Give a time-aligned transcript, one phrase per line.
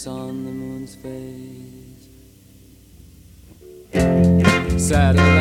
[0.00, 2.08] face on the moon's face.
[4.88, 5.39] Satellite.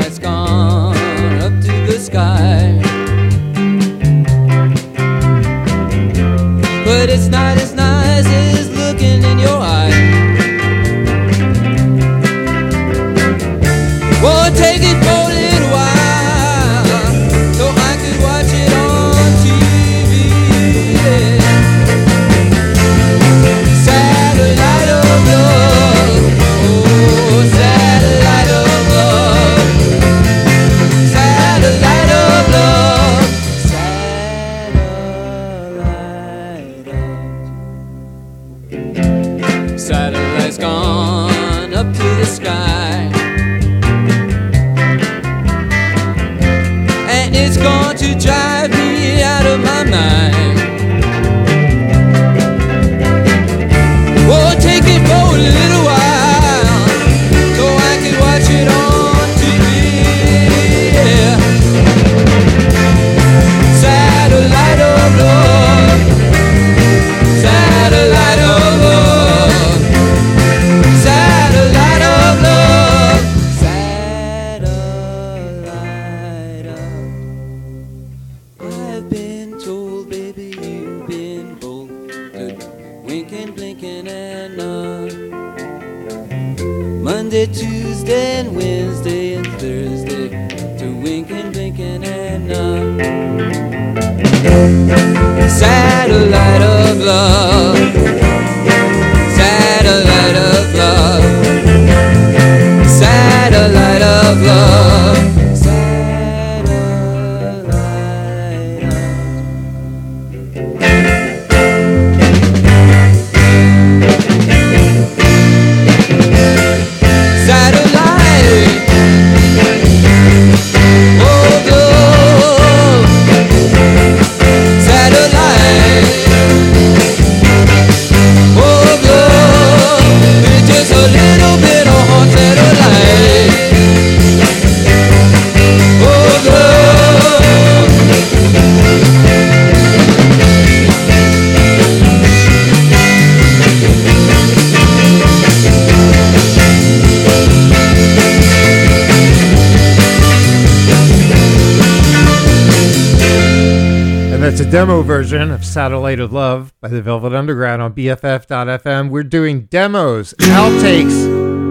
[154.72, 159.09] demo version of Satellite of Love by the Velvet Underground on BFF.FM.
[159.09, 161.25] We're doing demos, outtakes,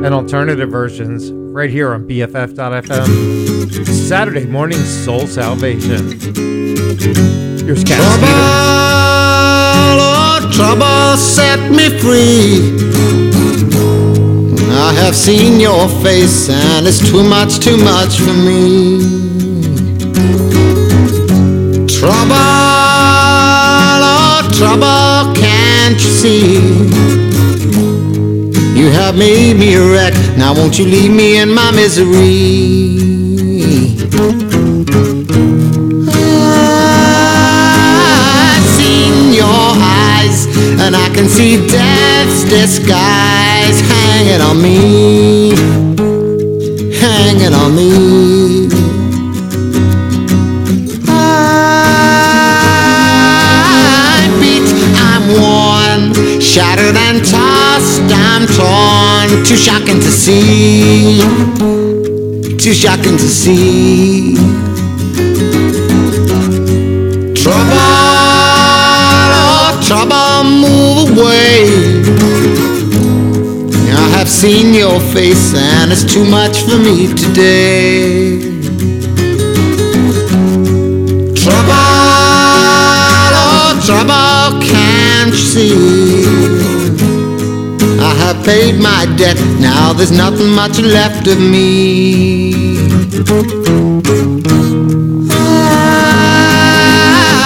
[0.04, 3.86] and alternative versions right here on BFF.FM.
[3.86, 6.08] Saturday morning Soul Salvation.
[7.64, 8.26] Here's Cat Trouble,
[10.00, 12.74] oh, trouble set me free.
[14.76, 18.98] I have seen your face and it's too much, too much for me.
[21.86, 22.77] Trouble
[24.58, 26.58] trouble, can't you see?
[28.76, 32.98] You have made me a wreck, now won't you leave me in my misery?
[38.50, 40.46] I've seen your eyes,
[40.82, 45.54] and I can see death's disguise hanging on me,
[46.98, 48.27] hanging on me.
[56.58, 59.44] Shattered and tossed, I'm torn.
[59.44, 61.20] Too shocking to see.
[62.58, 64.34] Too shocking to see.
[67.40, 67.78] Trouble,
[69.38, 71.70] oh, trouble, move away.
[73.94, 78.47] I have seen your face and it's too much for me today.
[88.48, 92.54] Paid my debt, now there's nothing much left of me.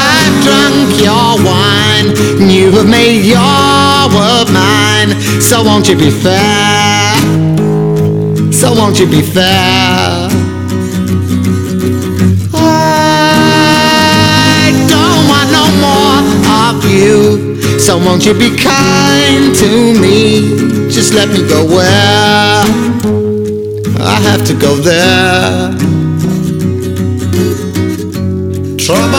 [0.06, 2.08] I've drunk your wine,
[2.40, 5.10] and you have made your world mine.
[5.40, 7.16] So won't you be fair?
[8.52, 10.21] So won't you be fair?
[18.04, 20.88] Won't you be kind to me?
[20.90, 22.64] Just let me go where
[24.00, 25.70] I have to go there.
[28.78, 29.12] Trouble,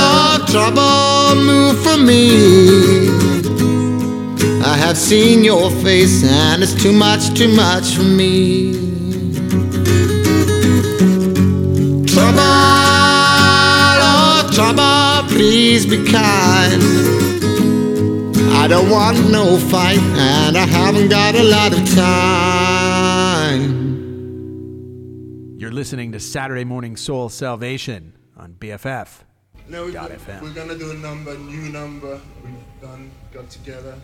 [0.00, 3.08] oh, trouble, move from me.
[4.64, 8.72] I have seen your face and it's too much, too much for me.
[12.06, 12.40] Trouble,
[14.10, 17.07] oh, trouble, please be kind.
[18.68, 23.64] I don't want no fight and I haven't got a lot of time.
[25.58, 29.20] You're listening to Saturday Morning Soul Salvation on BFF.
[29.70, 30.42] No, we're, Dot FM.
[30.42, 33.98] we're gonna do a number, new number we've done, got together,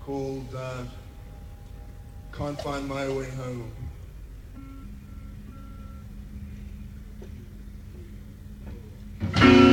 [0.00, 0.84] called uh,
[2.32, 3.72] "Can't Find My Way Home."
[9.34, 9.69] Come down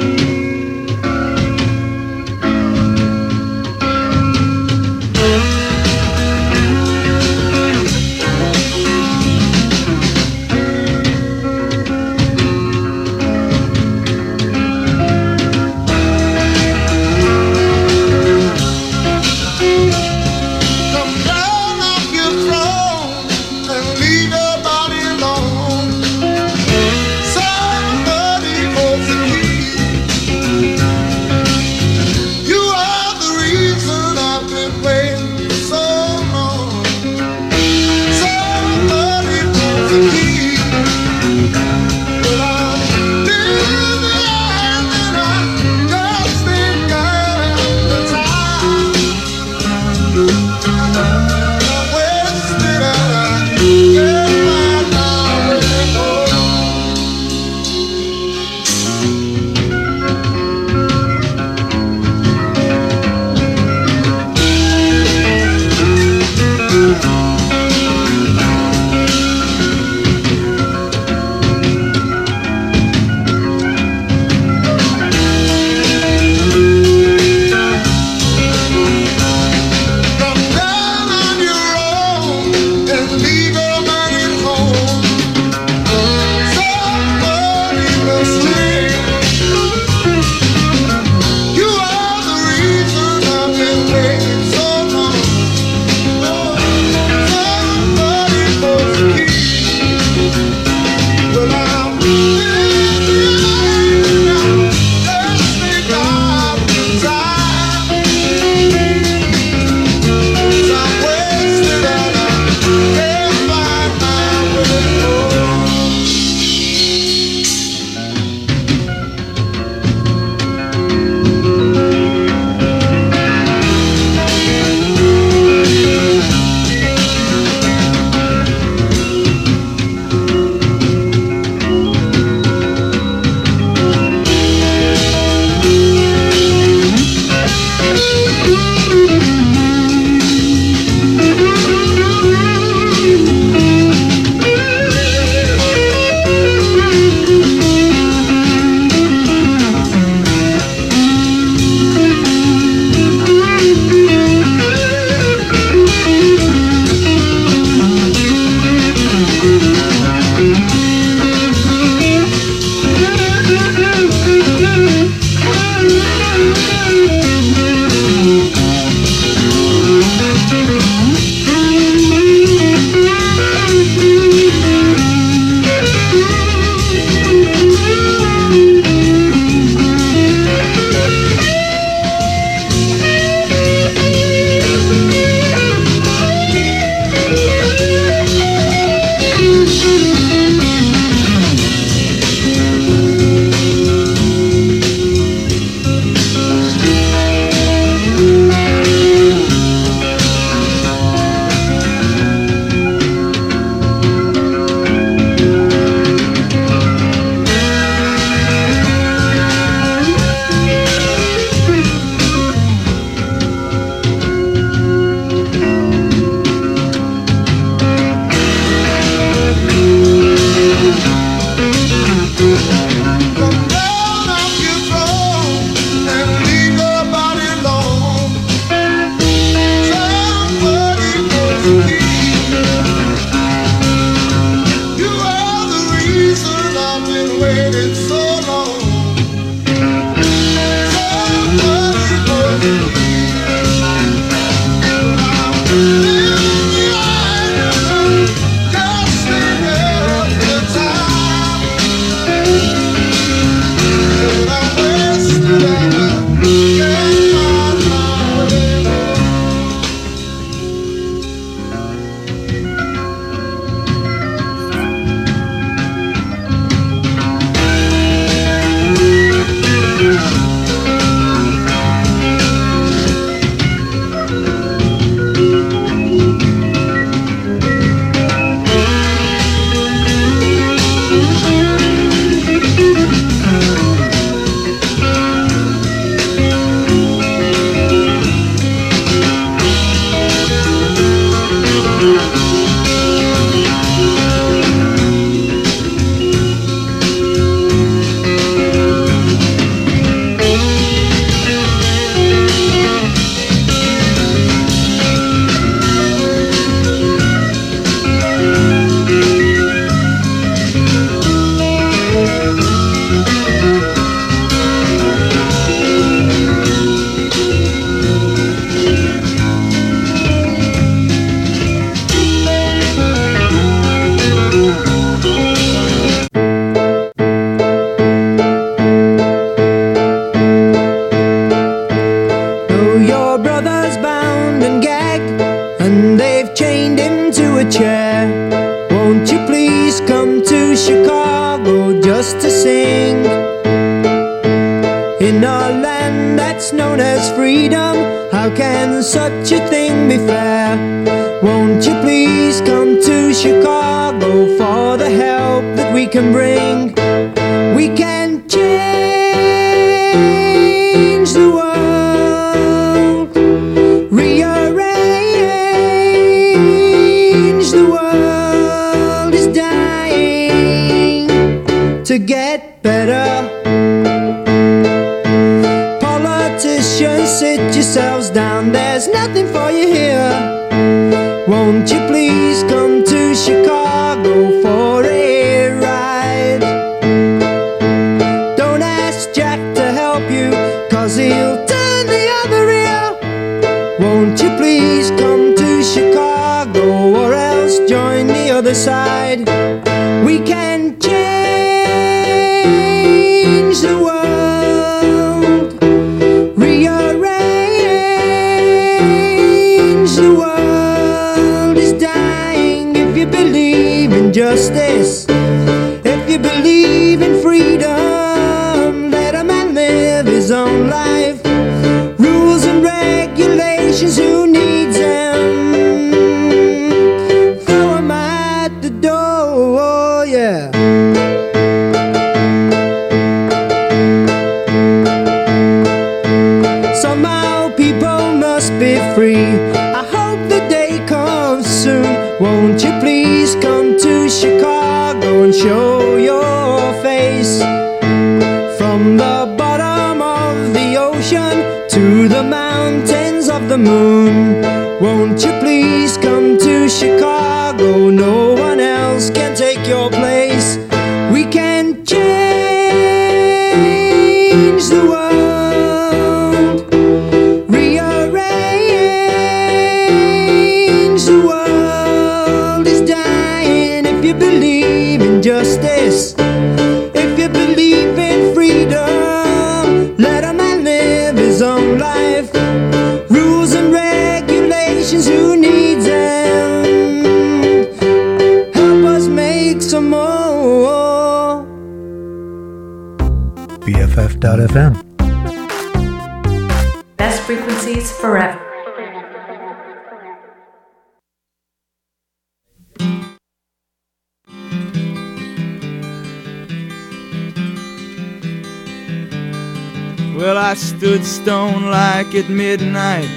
[511.07, 513.29] stood stone like at midnight,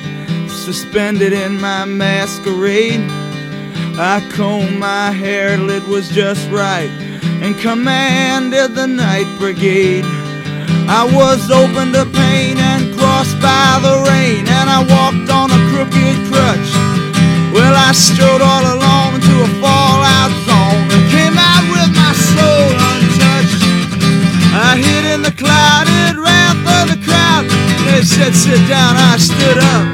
[0.48, 2.98] suspended in my masquerade.
[3.94, 6.90] I combed my hair till it was just right
[7.44, 10.04] and commanded the night brigade.
[10.90, 15.60] I was open to pain and crossed by the rain, and I walked on a
[15.70, 16.70] crooked crutch.
[17.54, 22.99] Well, I strode all alone into a fallout zone and came out with my soul.
[24.72, 27.44] I hid in the clouded wrath of the crowd.
[27.86, 29.84] They said, sit down, I stood up.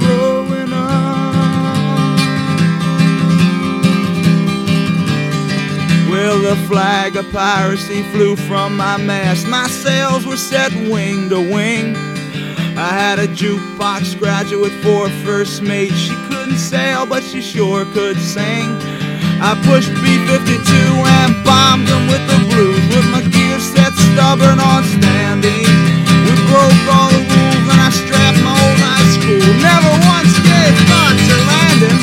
[0.00, 0.70] Growing
[6.10, 9.46] Well, the flag of piracy flew from my mast.
[9.46, 11.94] My sails were set wing to wing.
[12.76, 15.92] I had a jukebox graduate for first mate.
[15.92, 18.97] She couldn't sail, but she sure could sing.
[19.40, 20.66] I pushed B-52
[20.98, 25.62] and bombed them with the blues With my gear set stubborn on standing.
[26.26, 29.46] We broke all the rules and I strapped my old high school.
[29.62, 32.02] Never once gave thought to landing.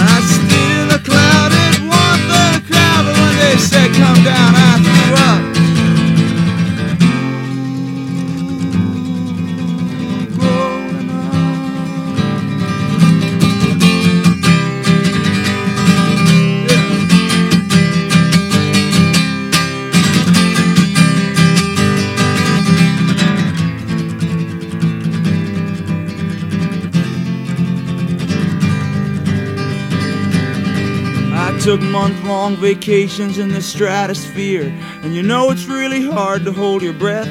[0.00, 3.04] I stood in the clouded of the crowd.
[3.04, 5.75] But when they said come down I threw up
[31.66, 34.70] took month long vacations in the stratosphere,
[35.02, 37.26] and you know it's really hard to hold your breath.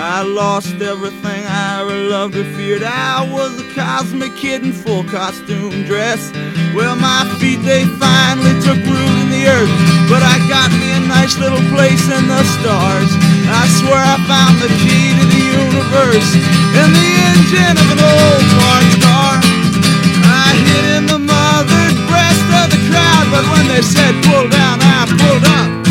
[0.00, 2.82] I lost everything I ever loved or feared.
[2.82, 6.32] I was a cosmic kid in full costume dress.
[6.72, 9.74] Well, my feet, they finally took root in the earth,
[10.08, 13.10] but I got me a nice little place in the stars.
[13.52, 16.30] I swear I found the key to the universe
[16.72, 19.36] in the engine of an old parked car.
[20.24, 21.15] I hid in the
[22.16, 25.85] breast of the crowd, but when they said pull down, I pulled up.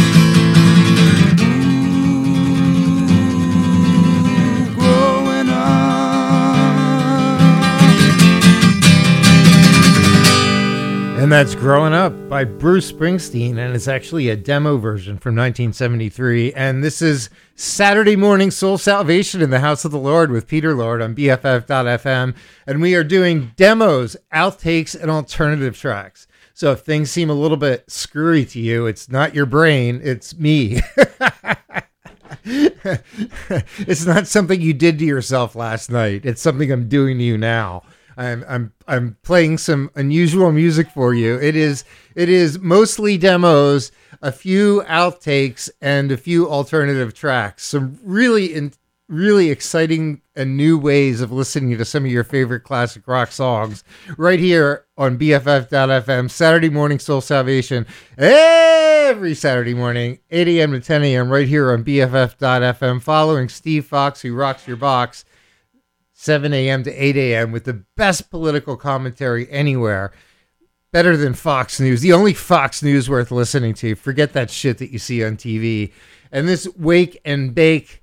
[11.31, 16.53] That's Growing Up by Bruce Springsteen, and it's actually a demo version from 1973.
[16.53, 20.75] And this is Saturday Morning Soul Salvation in the House of the Lord with Peter
[20.75, 22.35] Lord on BFF.FM.
[22.67, 26.27] And we are doing demos, outtakes, and alternative tracks.
[26.53, 30.37] So if things seem a little bit screwy to you, it's not your brain, it's
[30.37, 30.81] me.
[32.43, 37.37] it's not something you did to yourself last night, it's something I'm doing to you
[37.37, 37.83] now.
[38.17, 41.39] I'm I'm I'm playing some unusual music for you.
[41.39, 41.83] It is
[42.15, 47.65] it is mostly demos, a few outtakes, and a few alternative tracks.
[47.65, 48.73] Some really in,
[49.07, 53.83] really exciting and new ways of listening to some of your favorite classic rock songs
[54.17, 57.85] right here on BFF.FM Saturday morning Soul Salvation
[58.17, 60.71] every Saturday morning 8 a.m.
[60.71, 61.29] to 10 a.m.
[61.29, 65.23] right here on BFF.FM following Steve Fox who rocks your box
[66.17, 66.81] 7 a.m.
[66.83, 67.51] to 8 a.m.
[67.51, 70.13] with the best political commentary anywhere.
[70.91, 71.99] Better than Fox News.
[71.99, 73.95] The only Fox News worth listening to.
[73.95, 75.91] Forget that shit that you see on TV.
[76.31, 78.01] And this Wake and Bake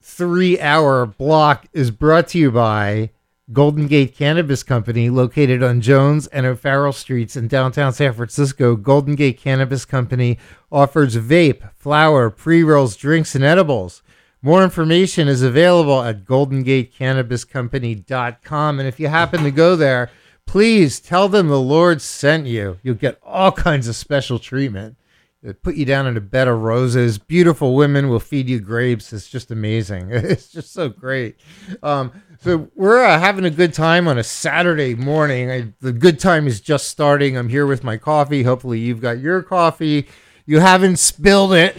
[0.00, 3.10] three hour block is brought to you by
[3.52, 8.76] Golden Gate Cannabis Company, located on Jones and O'Farrell Streets in downtown San Francisco.
[8.76, 10.38] Golden Gate Cannabis Company
[10.70, 14.02] offers vape, flower, pre rolls, drinks, and edibles.
[14.44, 18.80] More information is available at goldengatecannabiscompany.com.
[18.80, 20.10] And if you happen to go there,
[20.46, 22.80] please tell them the Lord sent you.
[22.82, 24.96] You'll get all kinds of special treatment.
[25.44, 27.18] They'll put you down in a bed of roses.
[27.18, 29.12] Beautiful women will feed you grapes.
[29.12, 30.10] It's just amazing.
[30.12, 31.36] It's just so great.
[31.82, 35.52] Um, so we're uh, having a good time on a Saturday morning.
[35.52, 37.36] I, the good time is just starting.
[37.36, 38.42] I'm here with my coffee.
[38.42, 40.08] Hopefully, you've got your coffee.
[40.46, 41.76] You haven't spilled it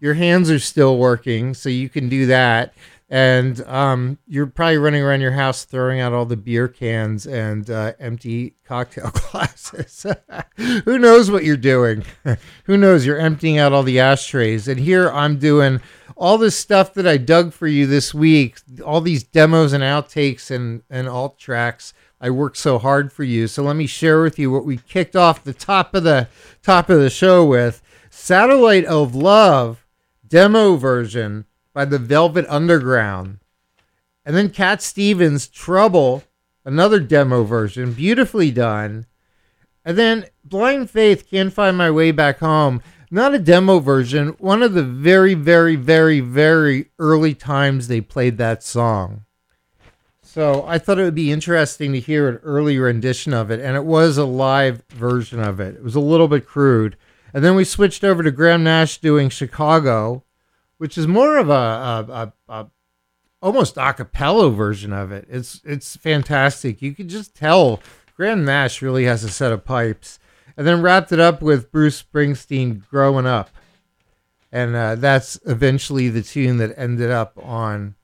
[0.00, 2.74] your hands are still working, so you can do that.
[3.10, 7.68] And um, you're probably running around your house throwing out all the beer cans and
[7.70, 10.04] uh, empty cocktail glasses.
[10.56, 12.04] Who knows what you're doing?
[12.64, 13.06] Who knows?
[13.06, 14.68] You're emptying out all the ashtrays.
[14.68, 15.80] And here I'm doing
[16.16, 20.50] all this stuff that I dug for you this week, all these demos and outtakes
[20.50, 21.94] and, and alt tracks.
[22.20, 23.46] I worked so hard for you.
[23.46, 26.28] So let me share with you what we kicked off the top of the
[26.62, 27.80] top of the show with.
[28.10, 29.86] Satellite of Love
[30.28, 33.38] demo version by the Velvet Underground.
[34.24, 36.24] And then Cat Stevens' Trouble,
[36.64, 39.06] another demo version, beautifully done.
[39.84, 44.62] And then Blind Faith, Can't Find My Way Back Home, not a demo version, one
[44.62, 49.24] of the very, very, very, very early times they played that song.
[50.22, 53.76] So I thought it would be interesting to hear an early rendition of it, and
[53.76, 55.76] it was a live version of it.
[55.76, 56.98] It was a little bit crude.
[57.32, 60.24] And then we switched over to Graham Nash doing Chicago,
[60.78, 62.66] which is more of a, a, a, a
[63.40, 65.26] almost a cappella version of it.
[65.28, 66.82] It's it's fantastic.
[66.82, 67.80] You can just tell
[68.16, 70.18] Graham Nash really has a set of pipes.
[70.56, 73.50] And then wrapped it up with Bruce Springsteen growing up.
[74.50, 77.94] And uh, that's eventually the tune that ended up on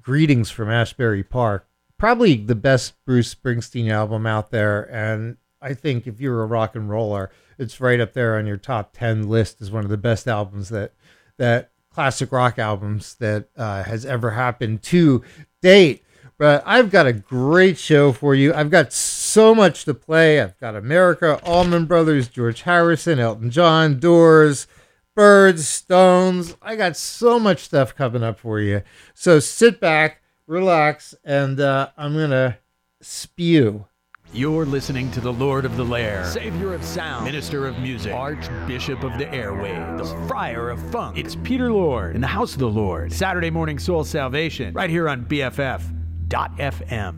[0.00, 1.68] Greetings from Asbury Park.
[1.98, 4.84] Probably the best Bruce Springsteen album out there.
[4.90, 8.56] And I think if you're a rock and roller, it's right up there on your
[8.56, 10.92] top 10 list as one of the best albums that
[11.38, 15.22] that classic rock albums that uh, has ever happened to
[15.60, 16.02] date.
[16.38, 18.52] But I've got a great show for you.
[18.52, 20.40] I've got so much to play.
[20.40, 24.66] I've got America, Allman Brothers, George Harrison, Elton John, Doors,
[25.14, 26.56] Byrds Stones.
[26.62, 28.82] I got so much stuff coming up for you.
[29.14, 32.58] So sit back, relax, and uh, I'm to
[33.00, 33.86] spew.
[34.34, 39.02] You're listening to the Lord of the Lair, Savior of Sound, Minister of Music, Archbishop
[39.02, 41.18] of the Airwaves, the Friar of Funk.
[41.18, 43.12] It's Peter Lord in the House of the Lord.
[43.12, 47.14] Saturday morning soul salvation, right here on BFF.FM.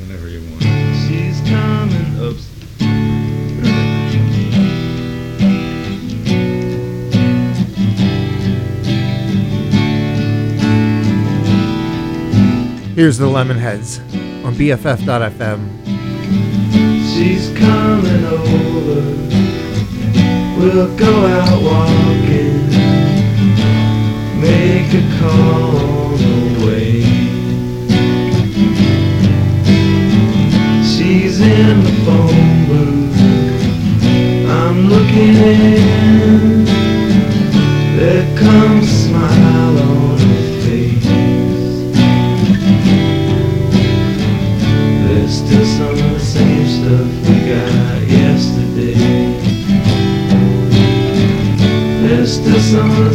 [0.00, 0.62] Whenever you want.
[1.06, 2.36] She's coming up.
[12.94, 15.60] Here's the Lemonheads on BFF.FM.
[17.12, 19.02] She's coming over.
[20.58, 22.68] We'll go out walking.
[24.40, 27.02] Make a call on the way.
[30.82, 33.18] She's in the phone booth.
[34.50, 36.31] I'm looking in.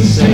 [0.00, 0.27] Some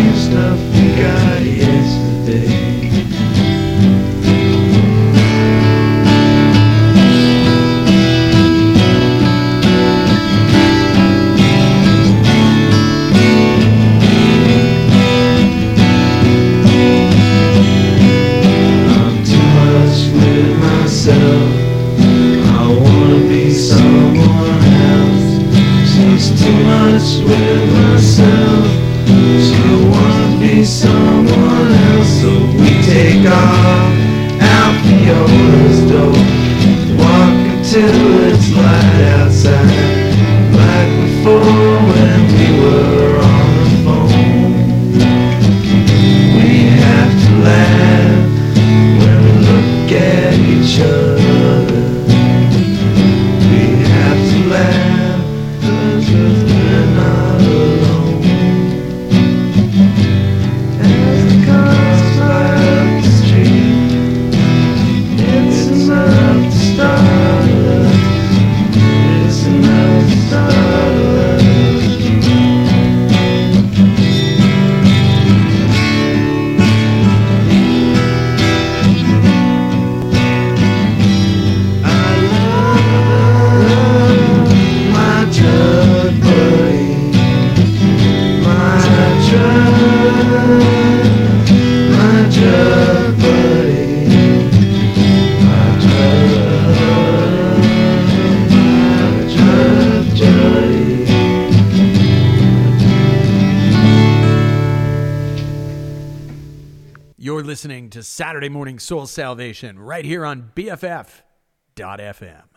[108.78, 112.53] Soul Salvation right here on BFF.FM.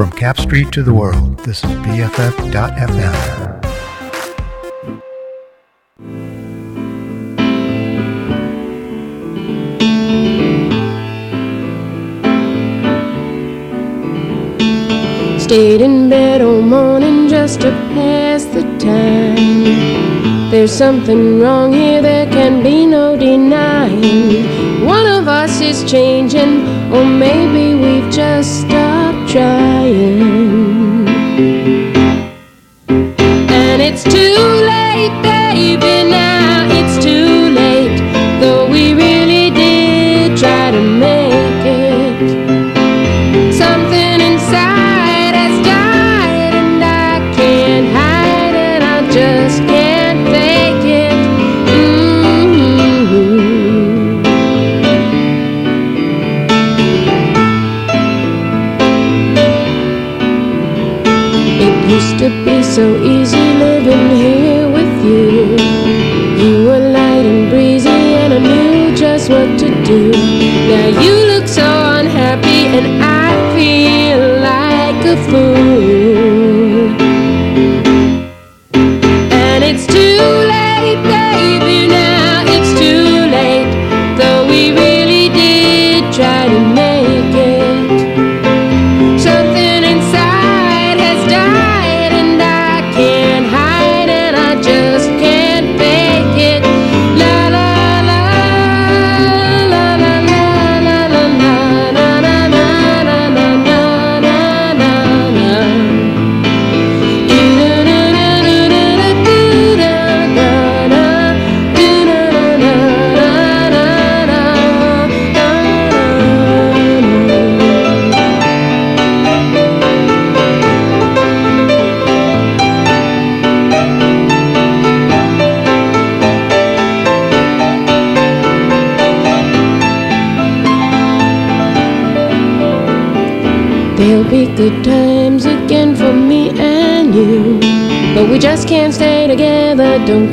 [0.00, 3.12] From Cap Street to the world, this is BFF.FM.
[15.38, 20.50] Stayed in bed all morning just to pass the time.
[20.50, 24.82] There's something wrong here, there can be no denying.
[24.82, 28.66] One of us is changing, or maybe we've just
[29.30, 30.49] Trying.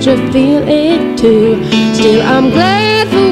[0.07, 1.61] You feel it too?
[1.93, 3.26] Still, I'm glad for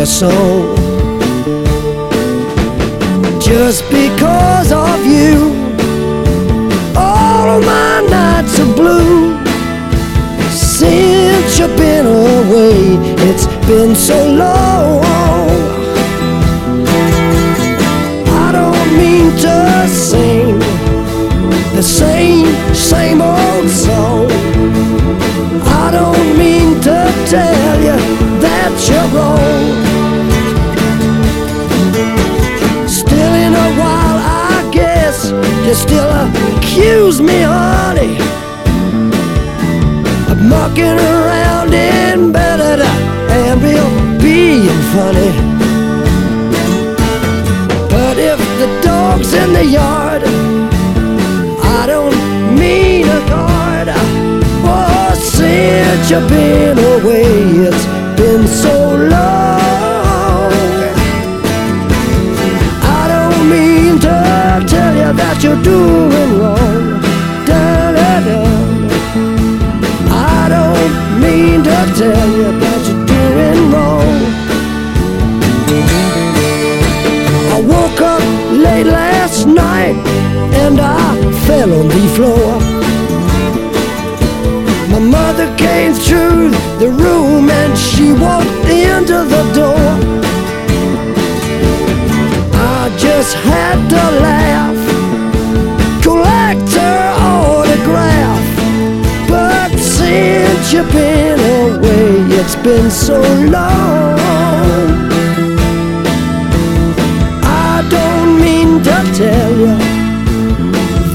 [0.00, 0.74] a song
[3.38, 5.52] just because of you.
[6.96, 9.36] All of my nights are blue
[10.50, 12.96] since you've been away.
[13.28, 15.04] It's been so long.
[18.44, 20.58] I don't mean to sing
[21.76, 24.30] the same, same old song.
[25.82, 26.98] I don't mean to
[27.28, 27.96] tell you
[28.40, 29.89] that you're wrong.
[35.70, 36.10] You still
[36.56, 38.16] accuse me, honey,
[40.28, 42.80] of mucking around in bed at
[43.30, 43.88] Anvil
[44.20, 45.30] being funny.
[47.88, 50.22] But if the dogs in the yard.
[51.78, 52.18] I don't
[52.58, 53.88] mean a guard.
[54.74, 57.22] Oh, since you've been away,
[57.68, 57.86] it's
[58.20, 59.39] been so long.
[65.40, 67.00] That you're doing wrong.
[67.46, 68.40] Da, da, da.
[70.10, 74.18] I don't mean to tell you that you're doing wrong.
[77.52, 78.22] I woke up
[78.52, 79.96] late last night
[80.62, 81.16] and I
[81.46, 82.60] fell on the floor.
[84.90, 89.88] My mother came through the room and she walked into the door.
[92.52, 94.99] I just had to laugh,
[100.70, 104.18] since you've been away, it's been so long.
[107.42, 109.76] I don't mean to tell you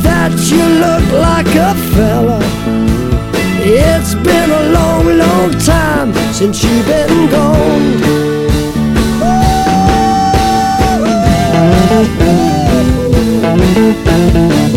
[0.03, 2.39] that you look like a fella.
[3.63, 8.25] It's been a long, long time since you've been gone.
[13.41, 14.74] Love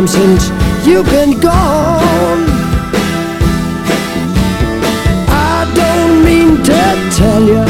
[0.00, 0.48] time since
[0.86, 2.44] you've been gone.
[5.28, 6.82] I don't mean to
[7.18, 7.64] tell you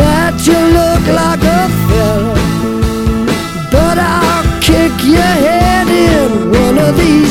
[0.00, 2.34] that you look like a fella,
[3.72, 7.23] but I'll kick your head in one of these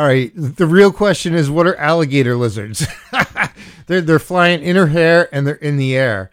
[0.00, 0.32] All right.
[0.34, 2.86] The real question is, what are alligator lizards?
[3.86, 6.30] they're they're flying in her hair and they're in the air.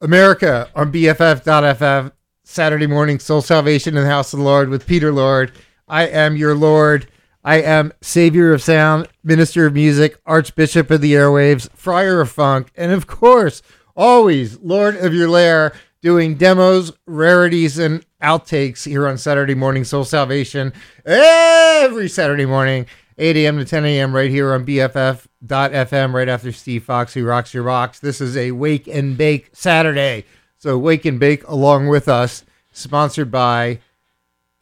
[0.00, 2.12] America on BFF.FM
[2.44, 5.50] Saturday morning Soul Salvation in the House of the Lord with Peter Lord.
[5.88, 7.08] I am your Lord.
[7.42, 12.70] I am Savior of Sound, Minister of Music, Archbishop of the Airwaves, Friar of Funk,
[12.76, 13.60] and of course,
[13.96, 20.04] always Lord of your Lair, doing demos, rarities, and outtakes here on Saturday morning Soul
[20.04, 20.72] Salvation
[21.04, 22.86] every Saturday morning,
[23.18, 23.58] 8 a.m.
[23.58, 24.14] to 10 a.m.
[24.14, 28.00] right here on BFF.FM, right after Steve Fox, who rocks your box.
[28.00, 30.24] This is a Wake and Bake Saturday.
[30.58, 33.80] So Wake and Bake along with us, sponsored by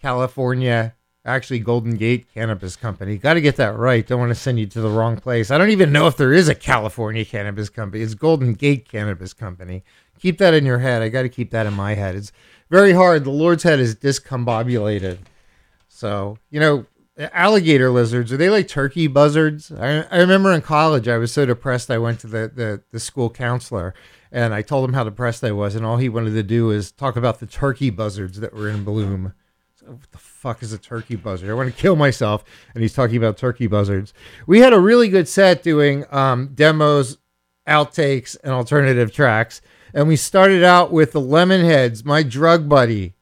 [0.01, 0.95] California,
[1.25, 3.19] actually Golden Gate Cannabis Company.
[3.19, 4.07] Got to get that right.
[4.07, 5.51] Don't want to send you to the wrong place.
[5.51, 8.03] I don't even know if there is a California Cannabis Company.
[8.03, 9.83] It's Golden Gate Cannabis Company.
[10.21, 11.03] Keep that in your head.
[11.03, 12.15] I got to keep that in my head.
[12.17, 12.33] It's
[12.71, 13.25] very hard.
[13.25, 15.19] The Lord's head is discombobulated.
[15.89, 16.87] So, you know,
[17.19, 19.73] alligator lizards, are they like turkey buzzards?
[19.73, 23.01] I, I remember in college, I was so depressed, I went to the, the, the
[23.01, 23.95] school counselor
[24.31, 26.93] and I told him how depressed I was, and all he wanted to do was
[26.93, 29.33] talk about the turkey buzzards that were in bloom.
[29.85, 31.49] What the fuck is a turkey buzzard?
[31.49, 32.45] I want to kill myself.
[32.75, 34.13] And he's talking about turkey buzzards.
[34.47, 37.17] We had a really good set doing um, demos,
[37.67, 39.63] outtakes, and alternative tracks.
[39.99, 43.15] And we started out with the Lemonheads, my drug buddy.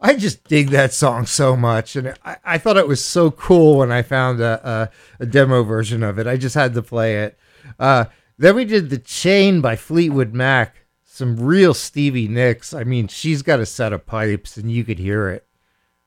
[0.00, 3.76] I just dig that song so much, and I, I thought it was so cool
[3.76, 6.26] when I found a, a, a demo version of it.
[6.26, 7.38] I just had to play it.
[7.78, 8.06] Uh,
[8.38, 12.72] then we did the Chain by Fleetwood Mac, some real Stevie Nicks.
[12.72, 15.46] I mean, she's got a set of pipes, and you could hear it.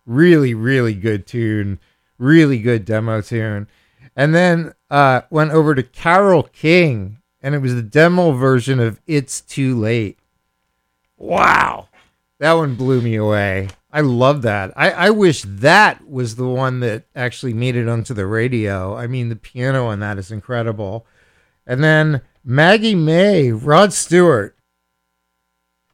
[0.07, 1.79] Really, really good tune,
[2.17, 3.67] really good demo tune.
[4.15, 8.99] And then uh, went over to Carole King, and it was the demo version of
[9.07, 10.19] It's Too Late.
[11.15, 11.87] Wow.
[12.39, 13.69] That one blew me away.
[13.89, 14.73] I love that.
[14.75, 18.97] I, I wish that was the one that actually made it onto the radio.
[18.97, 21.07] I mean, the piano on that is incredible.
[21.65, 24.57] And then Maggie May, Rod Stewart.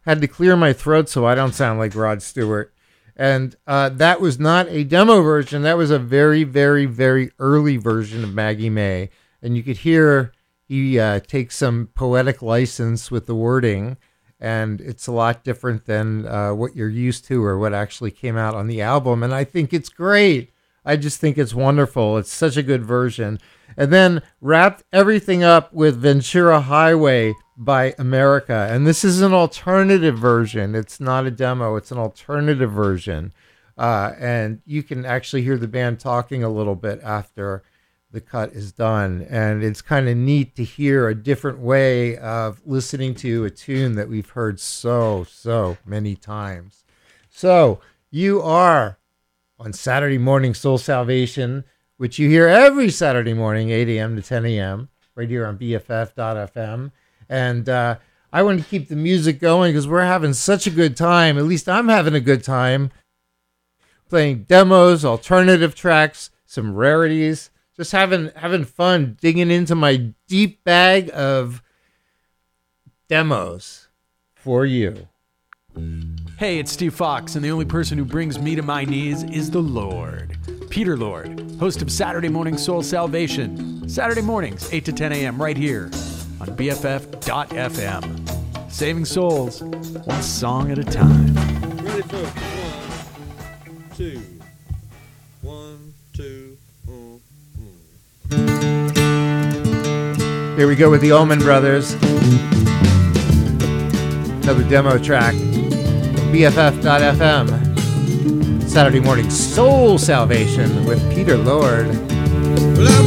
[0.07, 2.73] Had to clear my throat so I don't sound like Rod Stewart.
[3.15, 5.61] And uh, that was not a demo version.
[5.61, 9.11] That was a very, very, very early version of Maggie May.
[9.43, 10.32] And you could hear
[10.73, 13.95] he uh, takes some poetic license with the wording
[14.39, 18.35] and it's a lot different than uh, what you're used to or what actually came
[18.35, 19.21] out on the album.
[19.21, 20.51] And I think it's great.
[20.83, 22.17] I just think it's wonderful.
[22.17, 23.39] It's such a good version.
[23.77, 28.67] And then wrapped everything up with Ventura Highway by America.
[28.71, 30.73] And this is an alternative version.
[30.73, 33.31] It's not a demo, it's an alternative version.
[33.77, 37.61] Uh, and you can actually hear the band talking a little bit after
[38.13, 39.25] the cut is done.
[39.29, 43.95] And it's kind of neat to hear a different way of listening to a tune
[43.95, 46.85] that we've heard so, so many times.
[47.29, 47.79] So
[48.11, 48.99] you are
[49.59, 51.63] on Saturday Morning Soul Salvation,
[51.97, 54.15] which you hear every Saturday morning, 8 a.m.
[54.15, 56.91] to 10 a.m., right here on BFF.FM.
[57.29, 57.95] And uh,
[58.31, 61.37] I want to keep the music going because we're having such a good time.
[61.37, 62.91] At least I'm having a good time
[64.07, 71.09] playing demos, alternative tracks, some rarities just having having fun digging into my deep bag
[71.13, 71.61] of
[73.07, 73.87] demos
[74.35, 75.07] for you.
[76.37, 79.49] Hey, it's Steve Fox, and the only person who brings me to my knees is
[79.49, 80.37] the Lord.
[80.69, 83.87] Peter Lord, host of Saturday Morning Soul Salvation.
[83.89, 85.85] Saturday mornings, 8 to 10 a.m., right here
[86.39, 88.19] on BFF.FM.
[88.71, 91.33] Saving souls, one song at a time.
[91.83, 92.41] Ready, folks?
[92.41, 94.21] One, two,
[98.29, 98.37] Here
[100.67, 101.93] we go with the Allman Brothers.
[104.43, 105.33] Another demo track.
[106.31, 107.73] BFF.FM.
[108.67, 111.87] Saturday morning soul salvation with Peter Lord.
[112.77, 113.03] Well,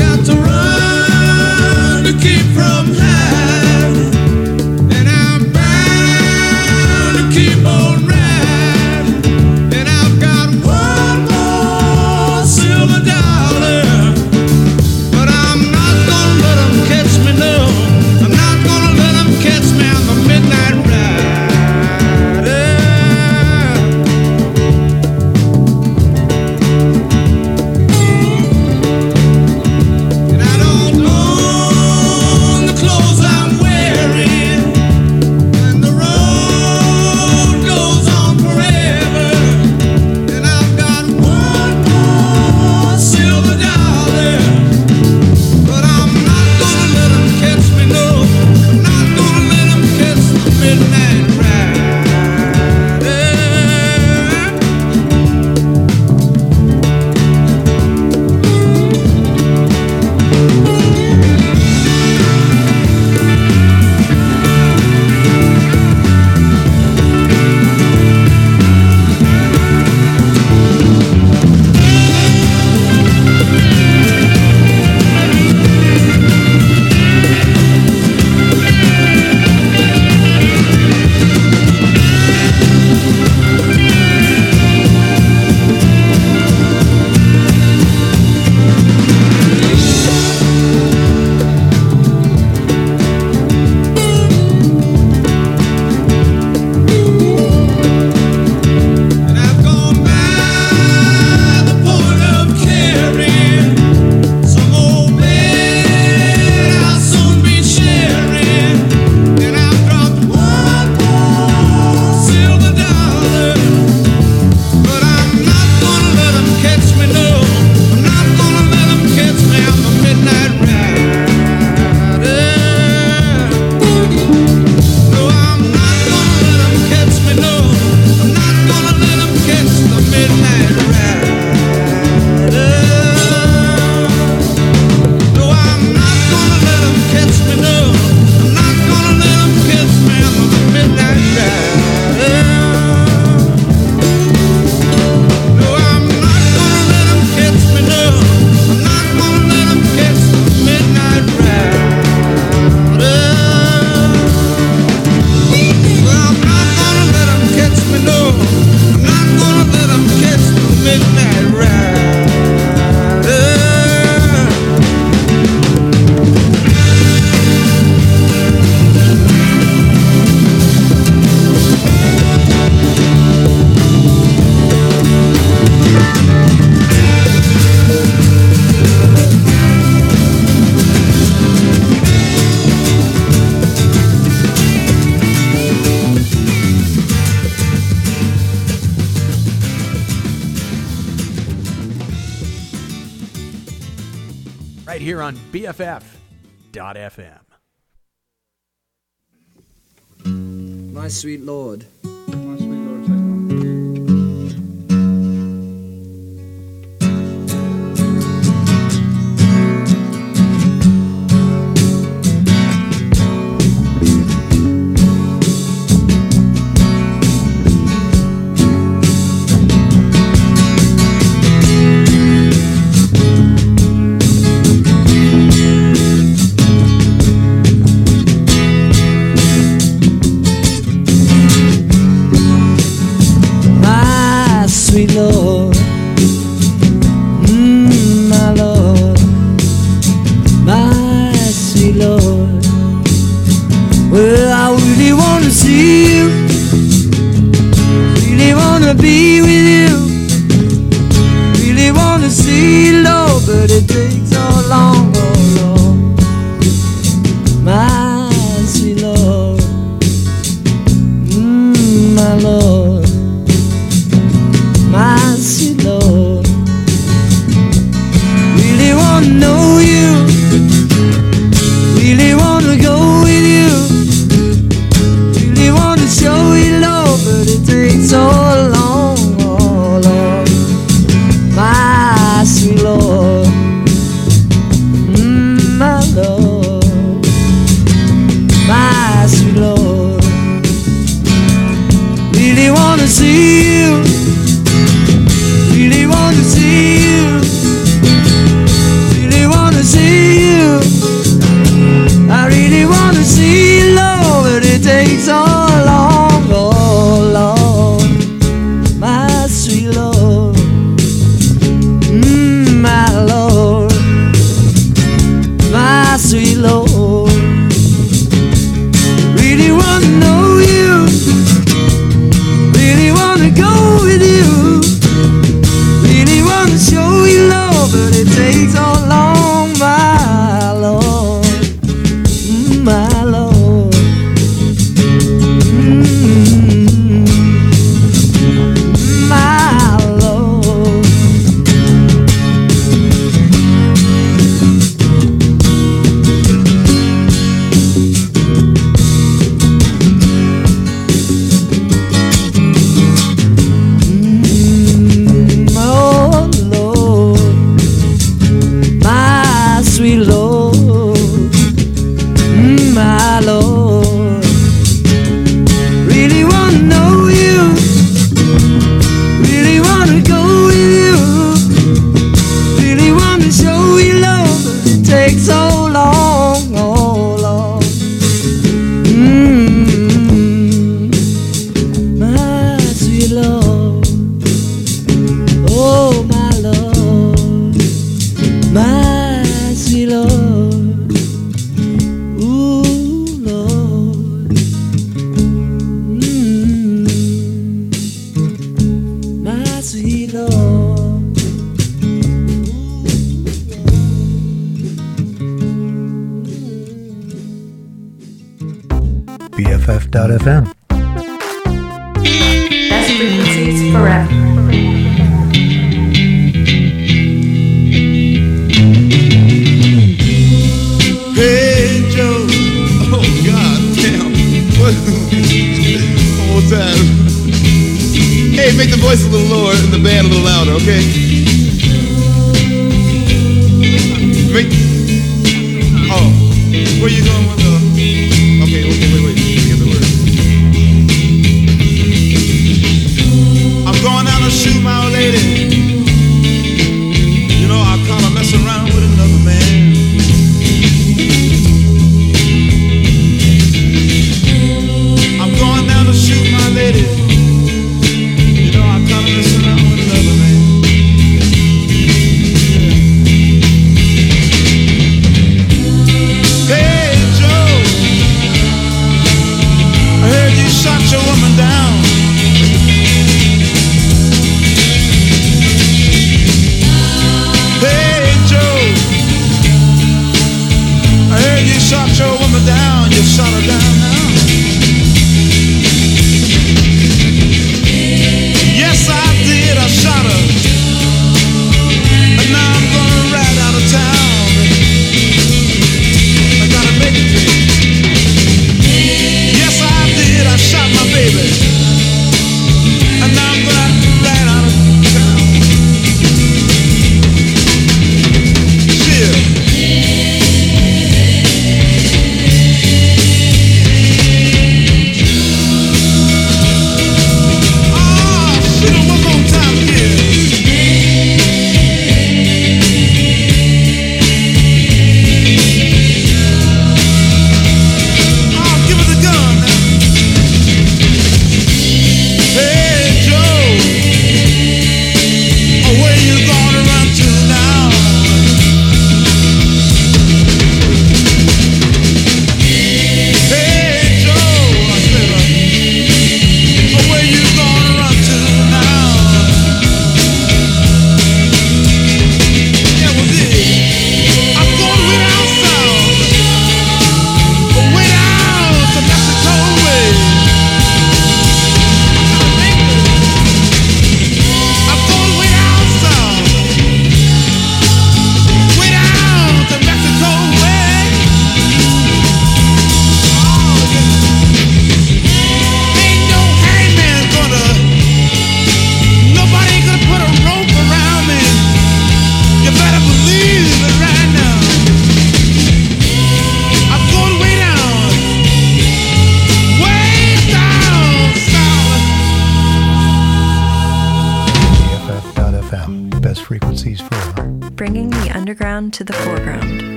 [324.04, 324.35] with you.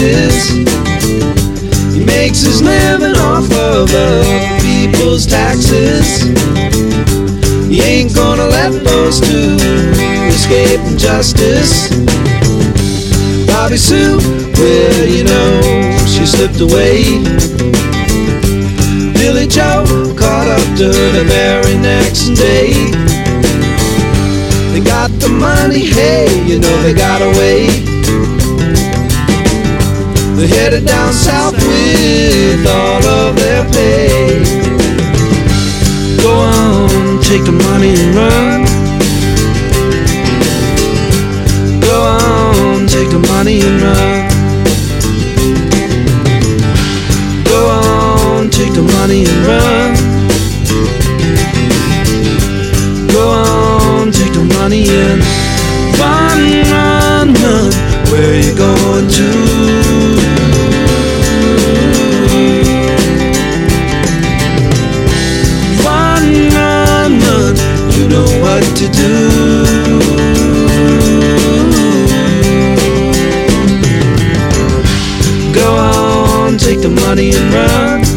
[0.00, 0.50] taxes.
[1.94, 6.22] He makes his living off of other people's taxes.
[7.68, 9.56] He ain't gonna let those two
[10.28, 11.90] escape justice.
[13.46, 14.18] Bobby Sue,
[14.56, 17.22] well, you know, she slipped away.
[19.14, 19.84] Billy Joe
[20.16, 22.72] caught up to the very next day.
[24.72, 27.89] They got the money, hey, you know they got away.
[30.40, 34.42] They're headed down south with all of their pay.
[36.16, 38.64] Go on, take the money and run.
[41.82, 44.30] Go on, take the money and run.
[47.44, 49.94] Go on, take the money and run.
[53.12, 55.20] Go on, take the money and
[56.00, 57.70] run, run, run.
[58.10, 59.49] Where you going to?
[68.60, 69.30] What to do.
[75.52, 78.09] Go on, take the money and run.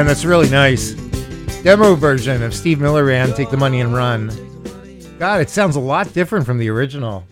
[0.00, 0.92] Man, that's really nice.
[1.62, 4.30] Demo version of Steve Miller Band, Take the Money and Run.
[5.18, 7.26] God, it sounds a lot different from the original.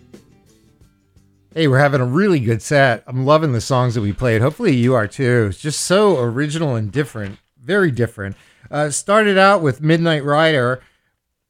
[1.54, 3.04] Hey, we're having a really good set.
[3.06, 4.42] I'm loving the songs that we played.
[4.42, 5.46] Hopefully you are too.
[5.48, 7.38] It's just so original and different.
[7.58, 8.36] Very different.
[8.70, 10.82] Uh, started out with Midnight Rider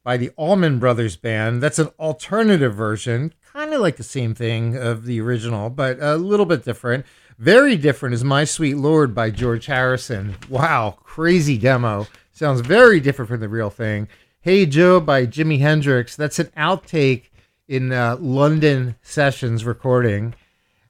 [0.05, 1.61] by the Allman Brothers Band.
[1.61, 6.15] That's an alternative version, kind of like the same thing of the original, but a
[6.15, 7.05] little bit different.
[7.39, 10.35] Very different is My Sweet Lord by George Harrison.
[10.49, 12.05] Wow, crazy demo.
[12.33, 14.09] Sounds very different from the real thing.
[14.41, 16.17] Hey Joe by Jimi Hendrix.
[16.17, 17.29] That's an outtake
[17.65, 20.35] in uh, London Sessions recording.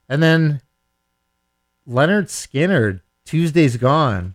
[0.08, 0.60] And then
[1.88, 4.34] Lynyrd Skynyrd, Tuesday's Gone.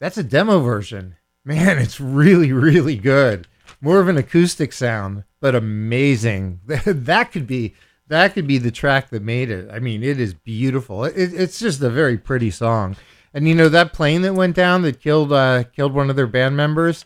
[0.00, 1.14] That's a demo version.
[1.44, 3.46] Man, it's really, really good.
[3.80, 6.58] More of an acoustic sound, but amazing.
[6.66, 7.76] that could be
[8.10, 9.70] that could be the track that made it.
[9.72, 11.04] I mean, it is beautiful.
[11.04, 12.96] It, it's just a very pretty song.
[13.32, 16.26] And you know that plane that went down that killed uh, killed one of their
[16.26, 17.04] band members,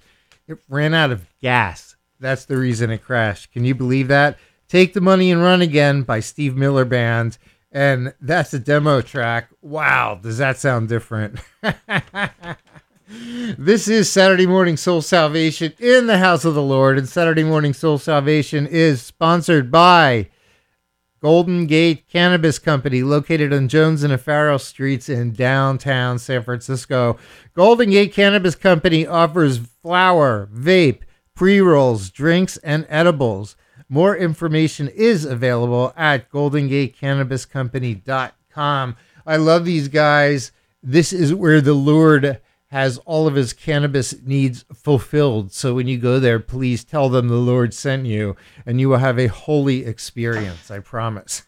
[0.48, 1.96] it ran out of gas.
[2.18, 3.52] That's the reason it crashed.
[3.52, 4.38] Can you believe that?
[4.66, 7.36] Take the Money and Run Again by Steve Miller Band.
[7.70, 9.50] And that's a demo track.
[9.60, 11.38] Wow, does that sound different?
[13.08, 16.96] this is Saturday Morning Soul Salvation in the House of the Lord.
[16.96, 20.30] And Saturday Morning Soul Salvation is sponsored by
[21.24, 27.16] Golden Gate Cannabis Company, located on Jones and Farrell Streets in downtown San Francisco.
[27.54, 31.00] Golden Gate Cannabis Company offers flower, vape,
[31.34, 33.56] pre rolls, drinks, and edibles.
[33.88, 38.96] More information is available at goldengatecannabiscompany.com.
[39.26, 40.52] I love these guys.
[40.82, 42.38] This is where the Lord
[42.74, 45.52] has all of his cannabis needs fulfilled.
[45.52, 48.34] So when you go there, please tell them the Lord sent you,
[48.66, 50.72] and you will have a holy experience.
[50.72, 51.44] I promise.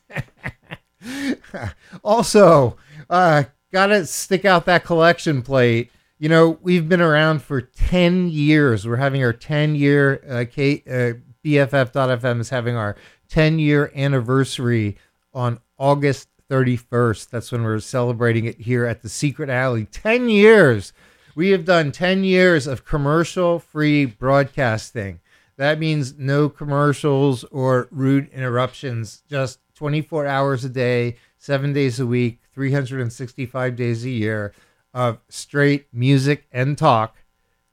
[2.05, 2.77] also,
[3.11, 3.43] uh,
[3.73, 5.91] gotta stick out that collection plate.
[6.21, 8.87] You know, we've been around for 10 years.
[8.87, 12.95] We're having our 10 year, uh, K, uh, BFF.FM is having our
[13.31, 14.97] 10 year anniversary
[15.35, 17.31] on August 31st.
[17.31, 19.87] That's when we're celebrating it here at the Secret Alley.
[19.87, 20.93] 10 years.
[21.37, 25.21] We have done 10 years of commercial free broadcasting.
[25.59, 32.07] That means no commercials or rude interruptions, just 24 hours a day, seven days a
[32.07, 34.55] week, 365 days a year
[34.95, 37.19] of straight music and talk,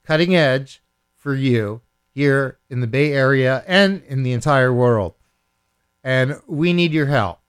[0.04, 0.82] cutting edge
[1.16, 1.80] for you
[2.10, 5.14] here in the Bay Area and in the entire world.
[6.02, 7.40] And we need your help.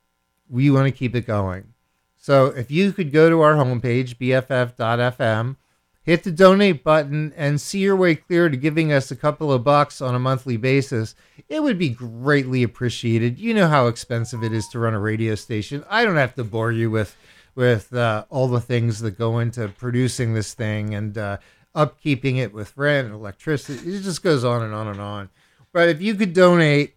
[0.49, 1.73] We want to keep it going.
[2.15, 5.57] So if you could go to our homepage, bff.fm,
[6.05, 9.63] hit the donate button and see your way clear to giving us a couple of
[9.63, 11.15] bucks on a monthly basis,
[11.49, 13.39] it would be greatly appreciated.
[13.39, 15.83] You know how expensive it is to run a radio station.
[15.89, 17.15] I don't have to bore you with
[17.55, 21.37] with uh, all the things that go into producing this thing and uh,
[21.73, 23.95] upkeeping it with rent and electricity.
[23.95, 25.29] It just goes on and on and on.
[25.71, 26.95] But if you could donate,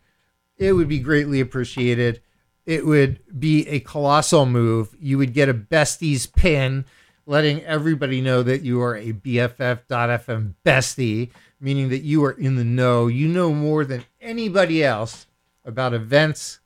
[0.57, 2.21] it would be greatly appreciated.
[2.67, 4.97] It would be a colossal move.
[5.01, 6.85] You would get a besties pin
[7.29, 11.31] letting everybody know that you are a BFF.FM bestie,
[11.61, 13.07] meaning that you are in the know.
[13.07, 15.27] You know more than anybody else
[15.63, 16.61] about events,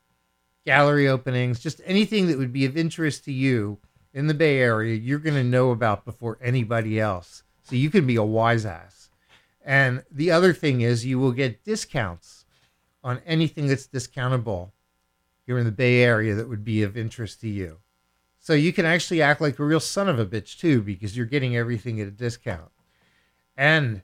[0.65, 3.77] gallery openings, just anything that would be of interest to you
[4.13, 7.43] in the Bay Area you're going to know about before anybody else.
[7.63, 9.09] So you can be a wise ass.
[9.65, 12.45] And the other thing is you will get discounts
[13.03, 14.71] on anything that's discountable
[15.45, 17.79] here in the Bay Area that would be of interest to you.
[18.43, 21.25] So you can actually act like a real son of a bitch too because you're
[21.25, 22.71] getting everything at a discount.
[23.55, 24.01] And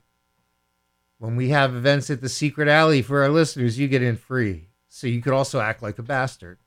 [1.18, 4.68] when we have events at the Secret Alley for our listeners, you get in free.
[4.88, 6.58] So you could also act like a bastard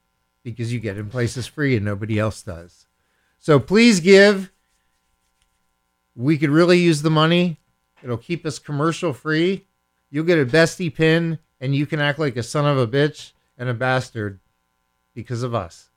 [0.43, 2.85] because you get in places free and nobody else does.
[3.39, 4.51] So please give.
[6.15, 7.57] We could really use the money.
[8.03, 9.65] It'll keep us commercial free.
[10.11, 13.31] You'll get a bestie pin and you can act like a son of a bitch
[13.57, 14.41] and a bastard
[15.15, 15.89] because of us.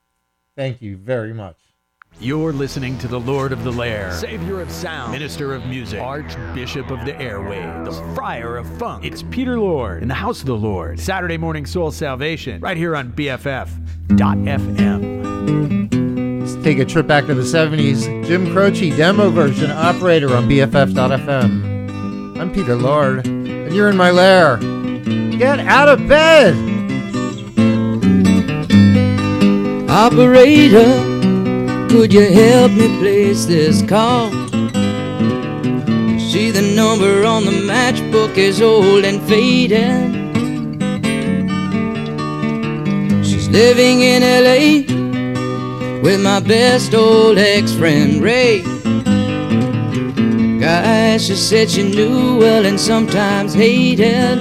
[0.57, 1.66] Thank you very much.
[2.19, 6.91] You're listening to the Lord of the Lair, Savior of Sound, Minister of Music, Archbishop
[6.91, 9.05] of the Airwaves, the Friar of Funk.
[9.05, 10.99] It's Peter Lord in the House of the Lord.
[10.99, 13.61] Saturday morning soul salvation, right here on BFF.FM.
[16.41, 18.27] Let's take a trip back to the 70s.
[18.27, 22.41] Jim Croce demo version operator on BFF.FM.
[22.41, 24.57] I'm Peter Lord, and you're in my lair.
[25.37, 26.55] Get out of bed!
[29.91, 31.16] Operator,
[31.89, 34.31] could you help me place this call?
[36.19, 40.15] See the number on the matchbook is old and faded.
[43.25, 44.85] She's living in LA
[46.03, 48.63] with my best old ex-friend Ray.
[50.61, 54.41] Guy, she said she knew well and sometimes hated.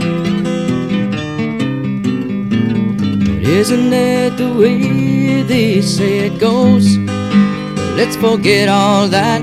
[3.19, 7.05] But isn't that the way they say it goes?
[7.95, 9.41] Let's forget all that.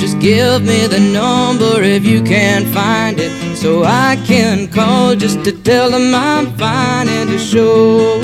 [0.00, 5.44] Just give me the number if you can't find it, so I can call just
[5.44, 8.18] to tell them I'm fine and to show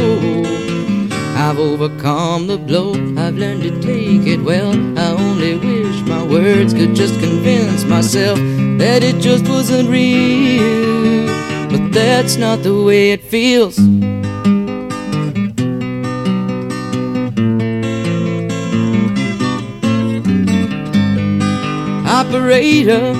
[1.36, 2.94] I've overcome the blow.
[3.16, 4.72] I've learned to take it well.
[4.98, 8.38] I only wish my words could just convince myself
[8.78, 11.26] that it just wasn't real,
[11.70, 13.78] but that's not the way it feels.
[22.28, 23.14] Operator,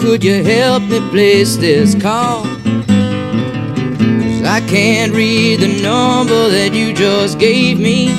[0.00, 2.42] could you help me place this call?
[2.82, 8.10] 'Cause I can't read the number that you just gave me.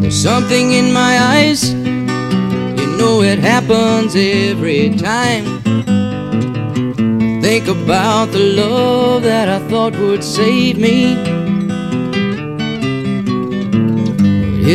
[0.00, 1.74] There's something in my eyes,
[2.78, 5.44] you know it happens every time.
[7.42, 11.16] Think about the love that I thought would save me.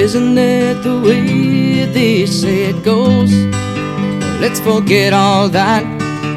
[0.04, 3.34] Isn't that the way say it goes?
[4.40, 5.84] Let's forget all that.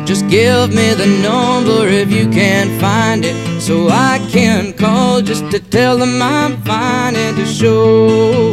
[0.06, 5.50] Just give me the number if you can't find it, so I can call just
[5.52, 8.52] to tell them I'm fine and to show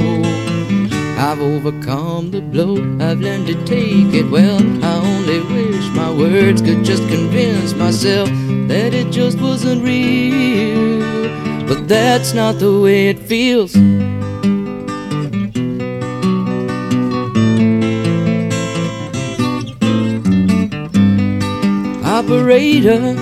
[1.18, 2.78] I've overcome the blow.
[3.00, 4.62] I've learned to take it well.
[4.84, 8.30] I only wish my words could just convince myself
[8.70, 11.00] that it just wasn't real,
[11.68, 13.76] but that's not the way it feels.
[22.24, 23.16] Operator,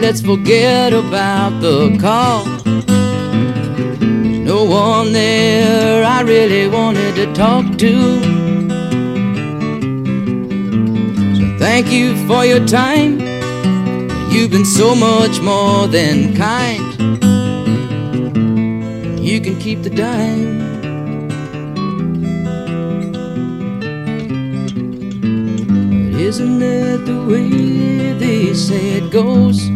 [0.00, 2.44] let's forget about the call.
[2.64, 8.20] There's no one there I really wanted to talk to.
[11.36, 13.20] So thank you for your time.
[14.32, 16.96] You've been so much more than kind.
[19.20, 20.56] You can keep the dime.
[26.12, 27.75] But Isn't that the way
[28.66, 29.70] say it goes?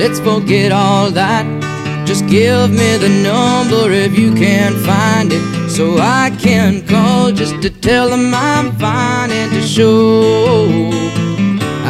[0.00, 1.46] Let's forget all that.
[2.06, 7.62] Just give me the number if you can find it, so I can call just
[7.62, 10.66] to tell them I'm fine and to show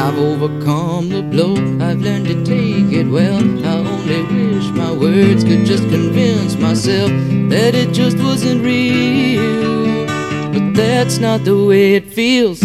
[0.02, 1.54] I've overcome the blow.
[1.84, 3.42] I've learned to take it well.
[3.66, 7.10] I only wish my words could just convince myself
[7.50, 10.06] that it just wasn't real,
[10.52, 12.62] but that's not the way it feels.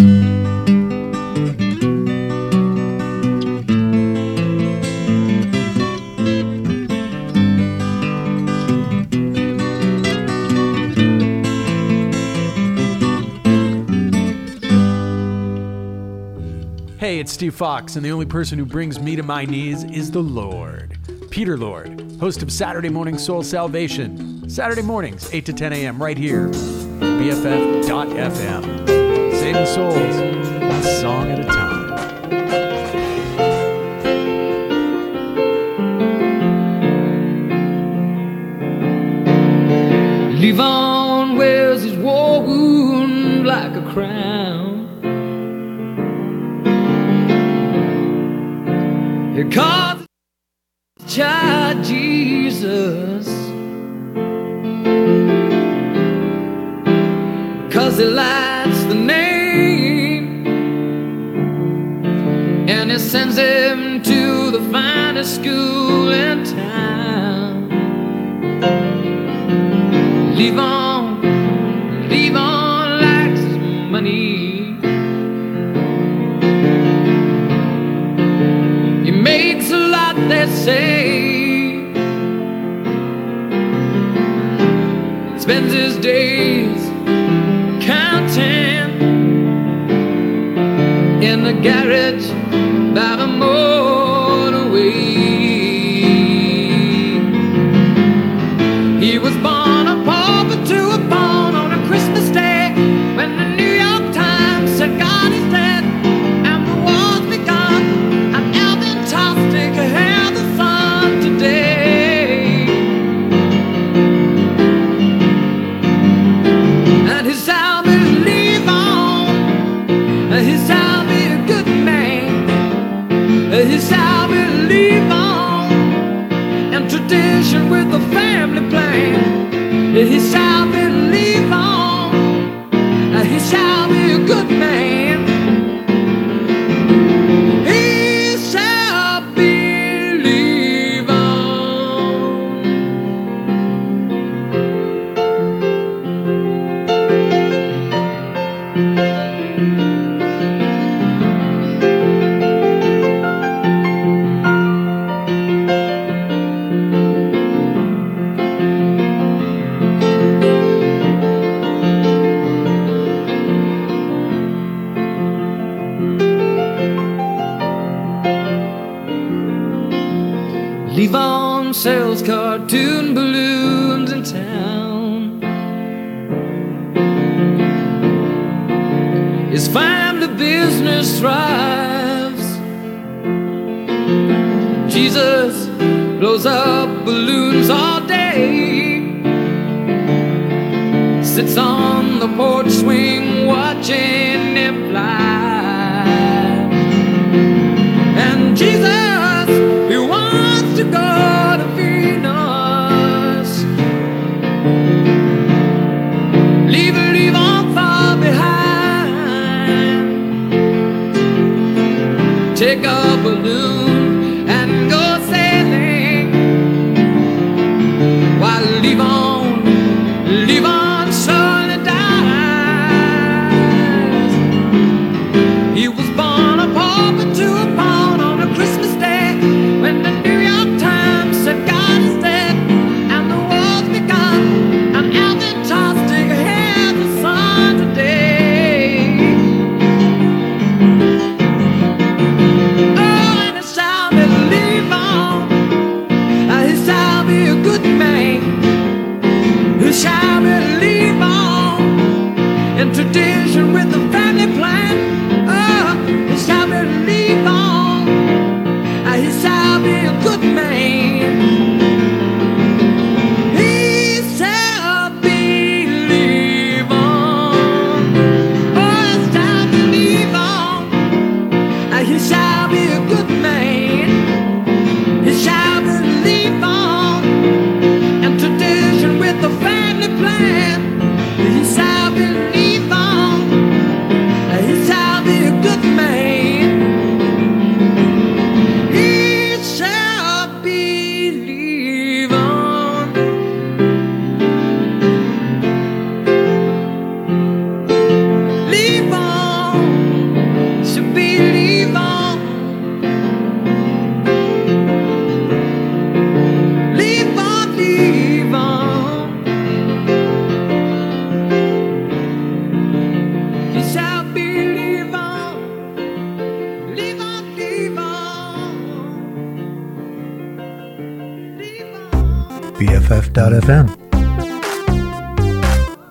[17.42, 20.96] Steve Fox, and the only person who brings me to my knees is the Lord.
[21.32, 24.48] Peter Lord, host of Saturday Morning Soul Salvation.
[24.48, 26.50] Saturday mornings, 8 to 10 a.m., right here,
[27.00, 28.64] BFF.FM.
[29.40, 30.22] Saving souls,
[30.62, 31.90] one song at a time.
[40.38, 44.31] Levon wears his war wound like a crown.
[49.52, 49.81] Call
[85.72, 86.90] spends his days
[87.84, 89.02] counting
[91.24, 92.41] in the garage.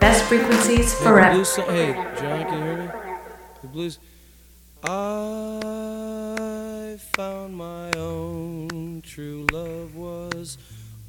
[0.01, 1.37] Best frequencies forever.
[1.37, 2.89] Hey, so- hey, John, can you hear me?
[3.61, 3.99] The blues.
[4.83, 4.89] I
[7.15, 10.57] found my own true love was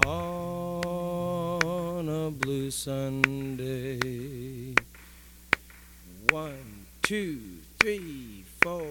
[0.06, 4.74] on a blue Sunday.
[6.30, 7.40] One, two,
[7.80, 8.84] three, four.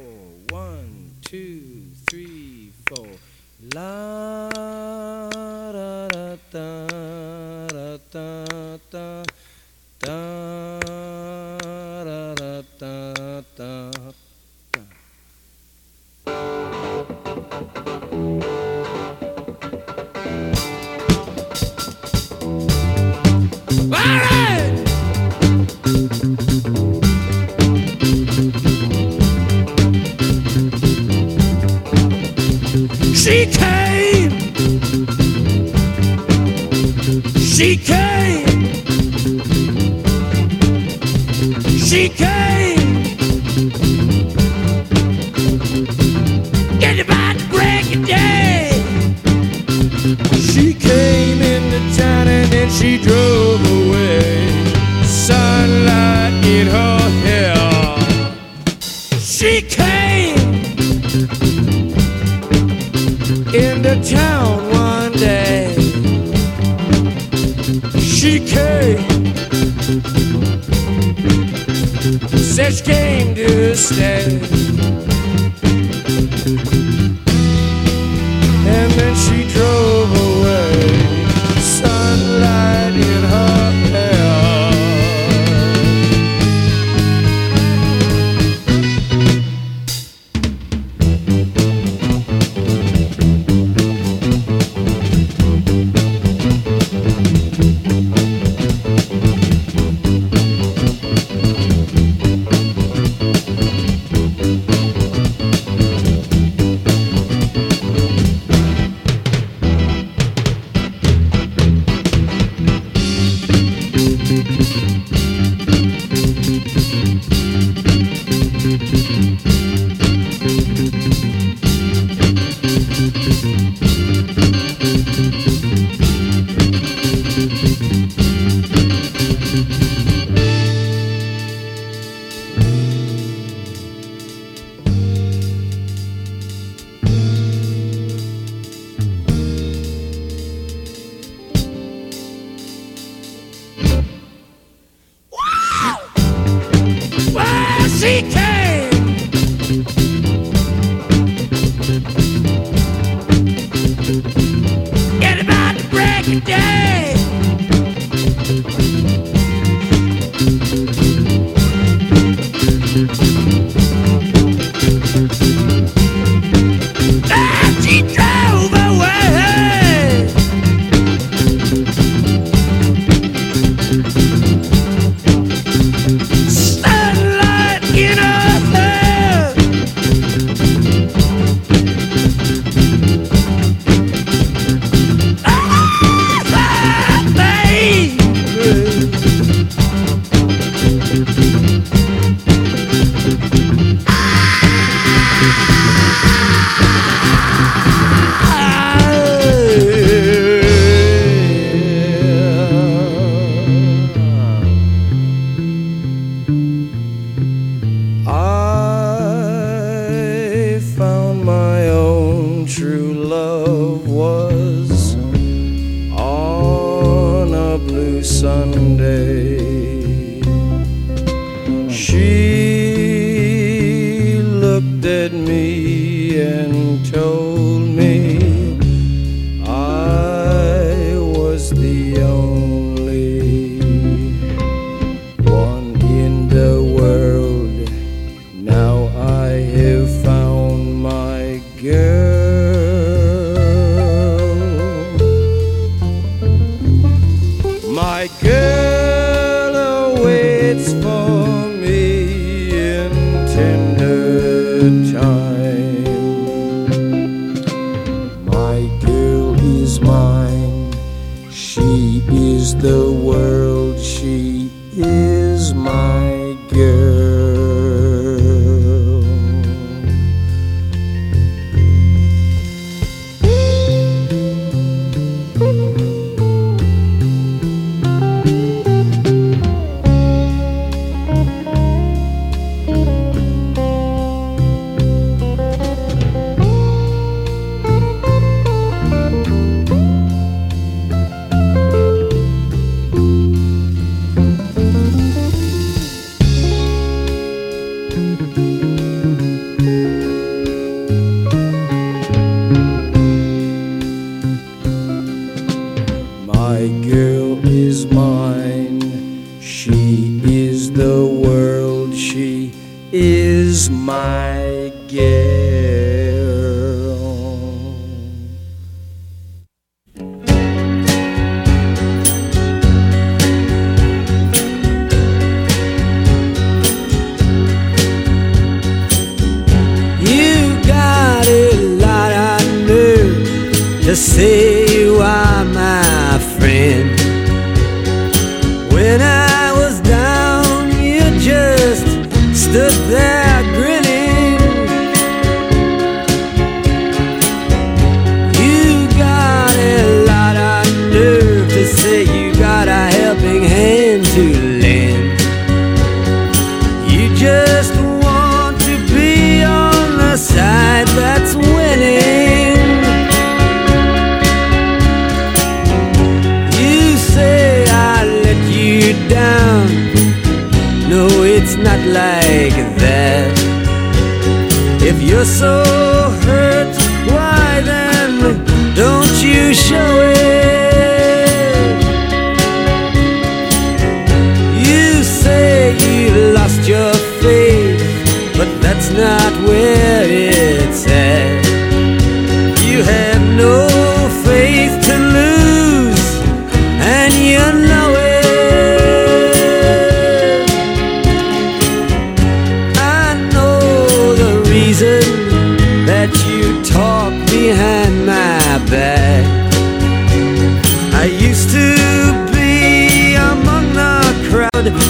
[0.49, 3.09] One, two, three, four.
[3.75, 6.90] La da da da.
[33.31, 34.31] She came.
[37.39, 38.20] She came.
[68.45, 68.97] decay.
[72.39, 74.41] Such came to stay.
[78.67, 80.20] And then she drove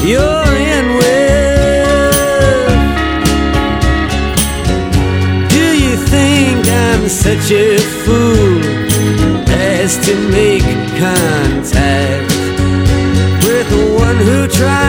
[0.05, 1.41] you're in with.
[5.57, 8.61] Do you think I'm such a fool
[9.49, 12.33] as to make contact
[13.47, 13.69] with
[14.01, 14.80] one who tried?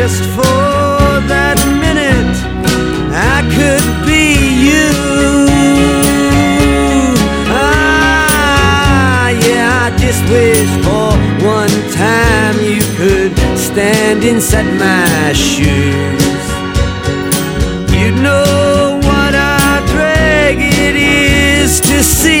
[0.00, 2.36] just for that minute
[3.12, 4.24] I could be
[4.68, 4.88] you.
[7.52, 11.12] Ah, yeah, I just wish for
[11.58, 16.44] one time you could stand inside my shoes.
[17.94, 22.39] You'd know what a drag it is to see.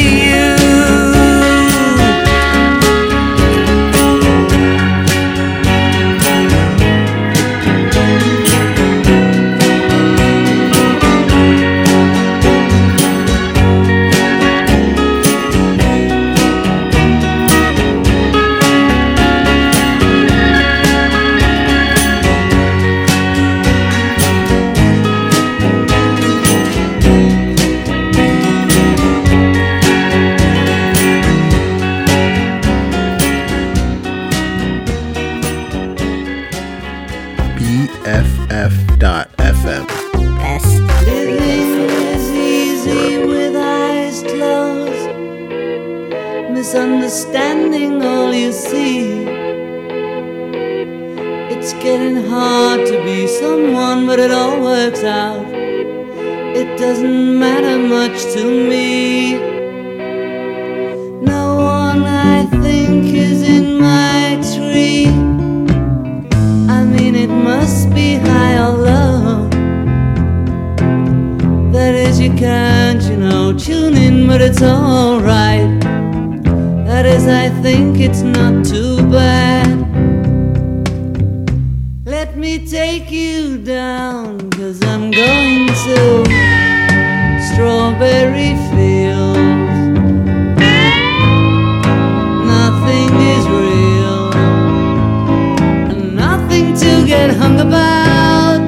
[97.70, 98.60] About.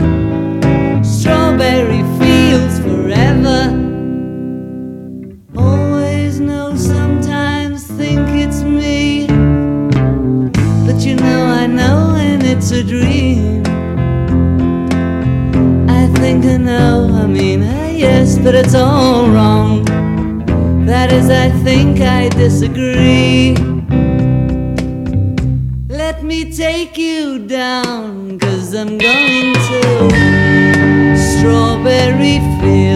[1.05, 3.61] Strawberry Fields forever.
[5.57, 9.27] Always know, sometimes think it's me.
[10.87, 13.63] But you know, I know, and it's a dream.
[15.89, 19.85] I think I know, I mean, uh, yes, but it's all wrong.
[20.87, 23.57] That is, I think I disagree.
[25.89, 28.39] Let me take you down,
[28.75, 32.92] I'm going to Strawberry Fields.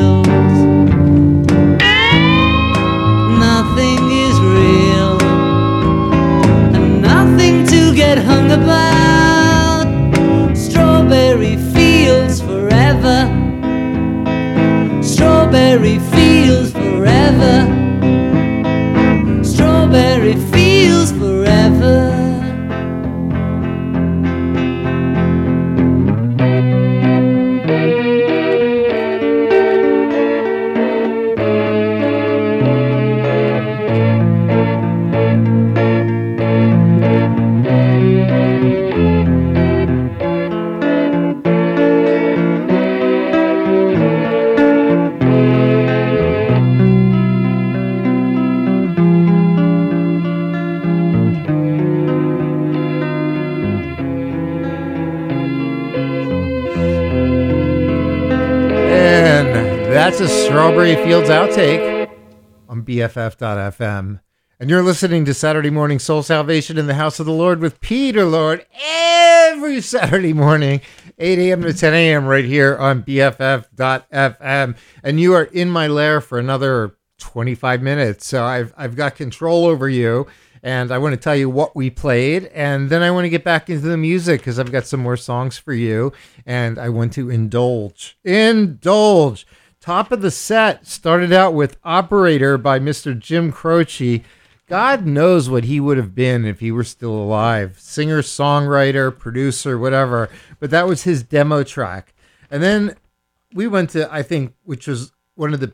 [60.56, 62.10] Strawberry Fields outtake
[62.66, 64.20] on BFF.FM.
[64.58, 67.78] And you're listening to Saturday Morning Soul Salvation in the House of the Lord with
[67.82, 70.80] Peter Lord every Saturday morning,
[71.18, 71.60] 8 a.m.
[71.60, 72.24] to 10 a.m.
[72.24, 74.76] right here on BFF.FM.
[75.02, 78.26] And you are in my lair for another 25 minutes.
[78.26, 80.26] So I've, I've got control over you.
[80.62, 82.46] And I want to tell you what we played.
[82.46, 85.18] And then I want to get back into the music because I've got some more
[85.18, 86.14] songs for you.
[86.46, 88.18] And I want to indulge.
[88.24, 89.46] Indulge.
[89.86, 93.16] Top of the set started out with Operator by Mr.
[93.16, 94.24] Jim Croce.
[94.66, 97.78] God knows what he would have been if he were still alive.
[97.78, 100.28] Singer, songwriter, producer, whatever.
[100.58, 102.14] But that was his demo track.
[102.50, 102.96] And then
[103.54, 105.72] we went to, I think, which was one of the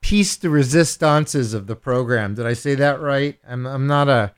[0.00, 2.34] piece de resistances of the program.
[2.34, 3.38] Did I say that right?
[3.48, 4.34] I'm I'm not a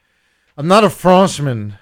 [0.59, 1.79] I'm not a Frenchman.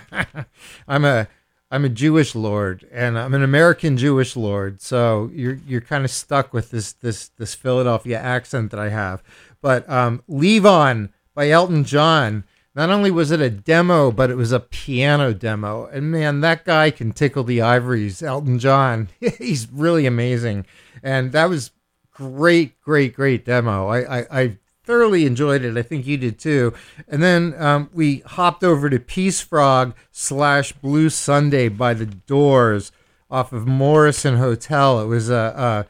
[0.88, 1.28] I'm a
[1.70, 4.80] I'm a Jewish lord and I'm an American Jewish lord.
[4.80, 9.22] So you're you're kind of stuck with this this this Philadelphia accent that I have.
[9.60, 12.44] But um Levon by Elton John.
[12.74, 15.86] Not only was it a demo, but it was a piano demo.
[15.86, 18.22] And man, that guy can tickle the ivories.
[18.22, 19.08] Elton John.
[19.38, 20.66] He's really amazing.
[21.02, 21.72] And that was
[22.12, 23.88] great, great, great demo.
[23.88, 24.58] I, I, I
[24.90, 25.76] thoroughly enjoyed it.
[25.76, 26.74] I think you did too.
[27.06, 32.90] And then um, we hopped over to Peace Frog slash Blue Sunday by the Doors
[33.30, 35.00] off of Morrison Hotel.
[35.00, 35.86] It was a,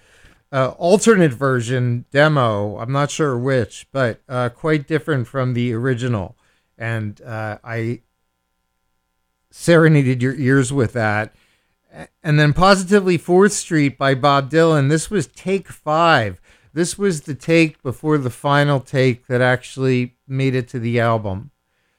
[0.53, 2.77] a, a alternate version demo.
[2.77, 6.37] I'm not sure which, but uh, quite different from the original.
[6.77, 8.03] And uh, I
[9.51, 11.35] serenaded your ears with that.
[12.23, 14.91] And then Positively Fourth Street by Bob Dylan.
[14.91, 16.39] This was take five.
[16.73, 21.51] This was the take before the final take that actually made it to the album.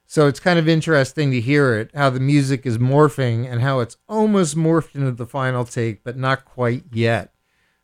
[0.06, 3.80] So it's kind of interesting to hear it, how the music is morphing and how
[3.80, 7.34] it's almost morphed into the final take, but not quite yet.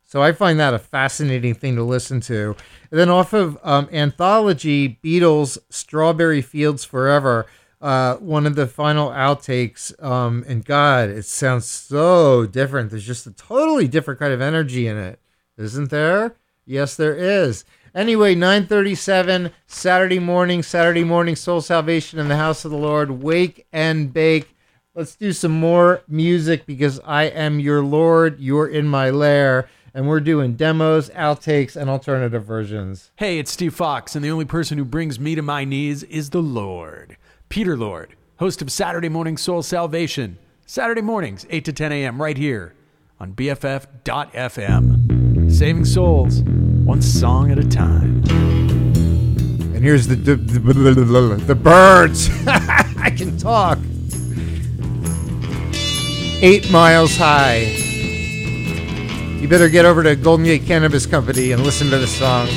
[0.03, 2.55] So I find that a fascinating thing to listen to.
[2.91, 7.45] And then off of um, Anthology, Beatles, Strawberry Fields Forever
[7.81, 10.01] uh, one of the final outtakes.
[10.03, 12.89] Um, and God, it sounds so different.
[12.89, 15.19] There's just a totally different kind of energy in it,
[15.57, 16.35] isn't there?
[16.68, 17.64] Yes, there is.
[17.95, 23.23] Anyway, 937 Saturday morning, Saturday morning, Soul Salvation in the House of the Lord.
[23.23, 24.53] Wake and bake.
[24.94, 28.39] Let's do some more music because I am your Lord.
[28.39, 29.69] You're in my lair.
[29.94, 33.11] And we're doing demos, outtakes, and alternative versions.
[33.15, 36.30] Hey, it's Steve Fox, and the only person who brings me to my knees is
[36.30, 37.18] the Lord.
[37.49, 40.38] Peter Lord, host of Saturday Morning Soul Salvation.
[40.68, 42.76] Saturday mornings, 8 to 10 a.m., right here
[43.19, 45.16] on BFF.FM.
[45.49, 48.24] Saving souls, one song at a time.
[48.28, 52.30] And here's the the, the, the Byrds.
[52.48, 53.80] I can talk.
[56.41, 57.60] Eight miles high.
[59.40, 62.48] You better get over to Golden Gate Cannabis Company and listen to the song.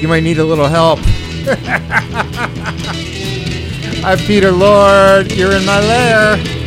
[0.00, 1.00] You might need a little help.
[4.04, 5.32] I'm Peter Lord.
[5.32, 6.57] You're in my lair.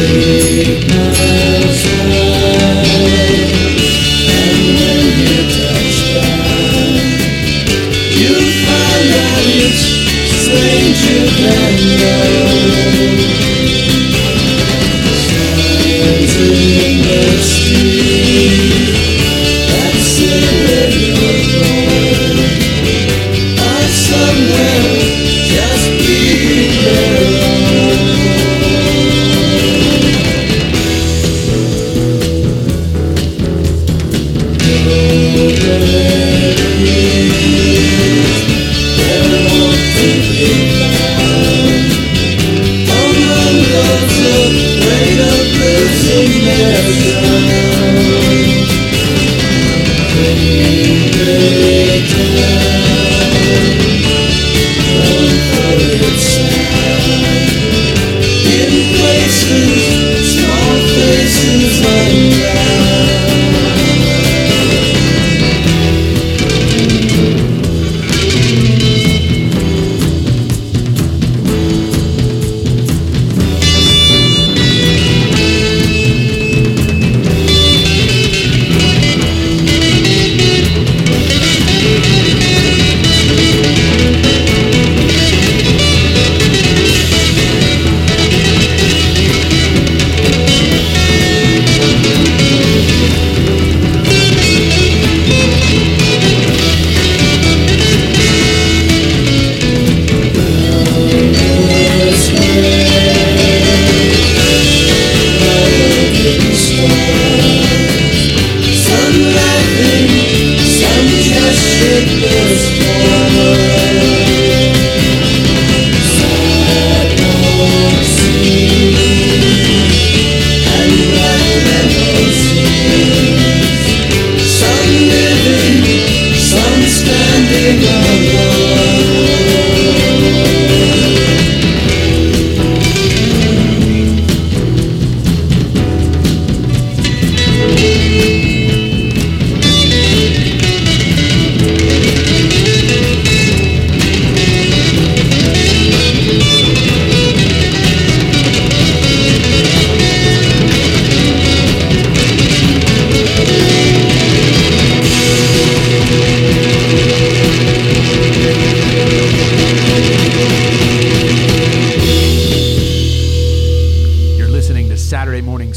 [0.00, 1.39] Stranger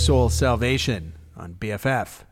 [0.03, 2.23] Soul Salvation on BFF.FM.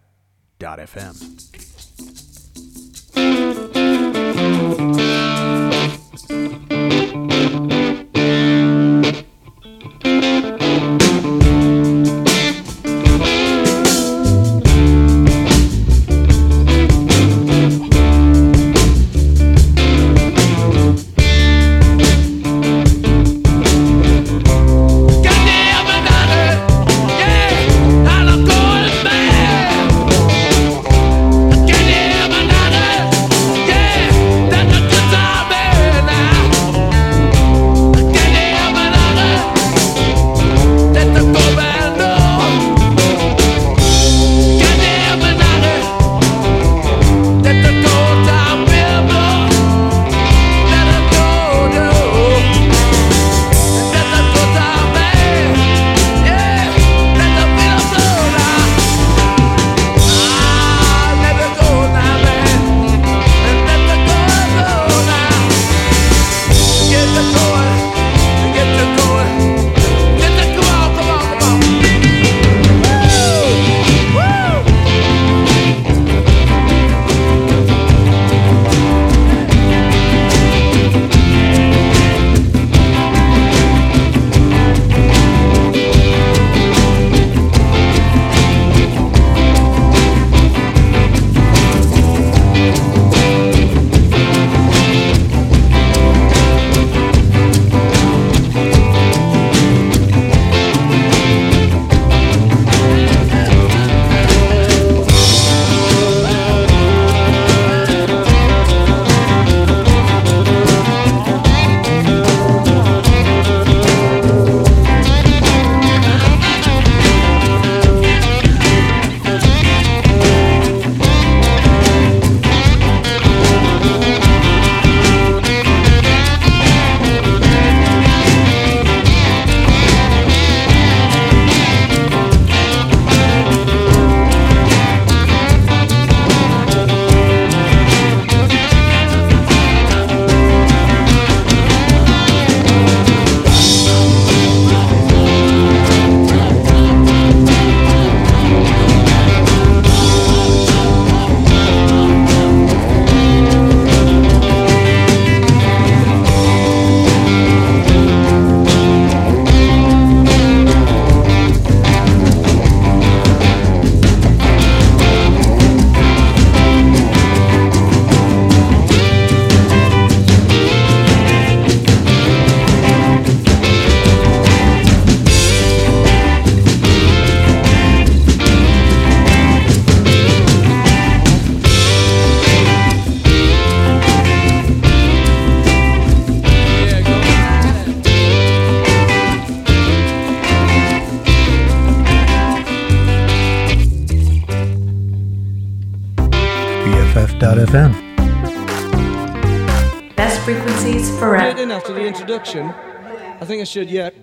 [203.72, 204.14] should yet.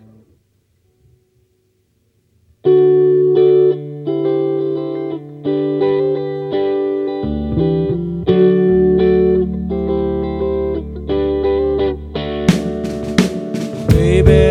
[13.89, 14.48] Baby,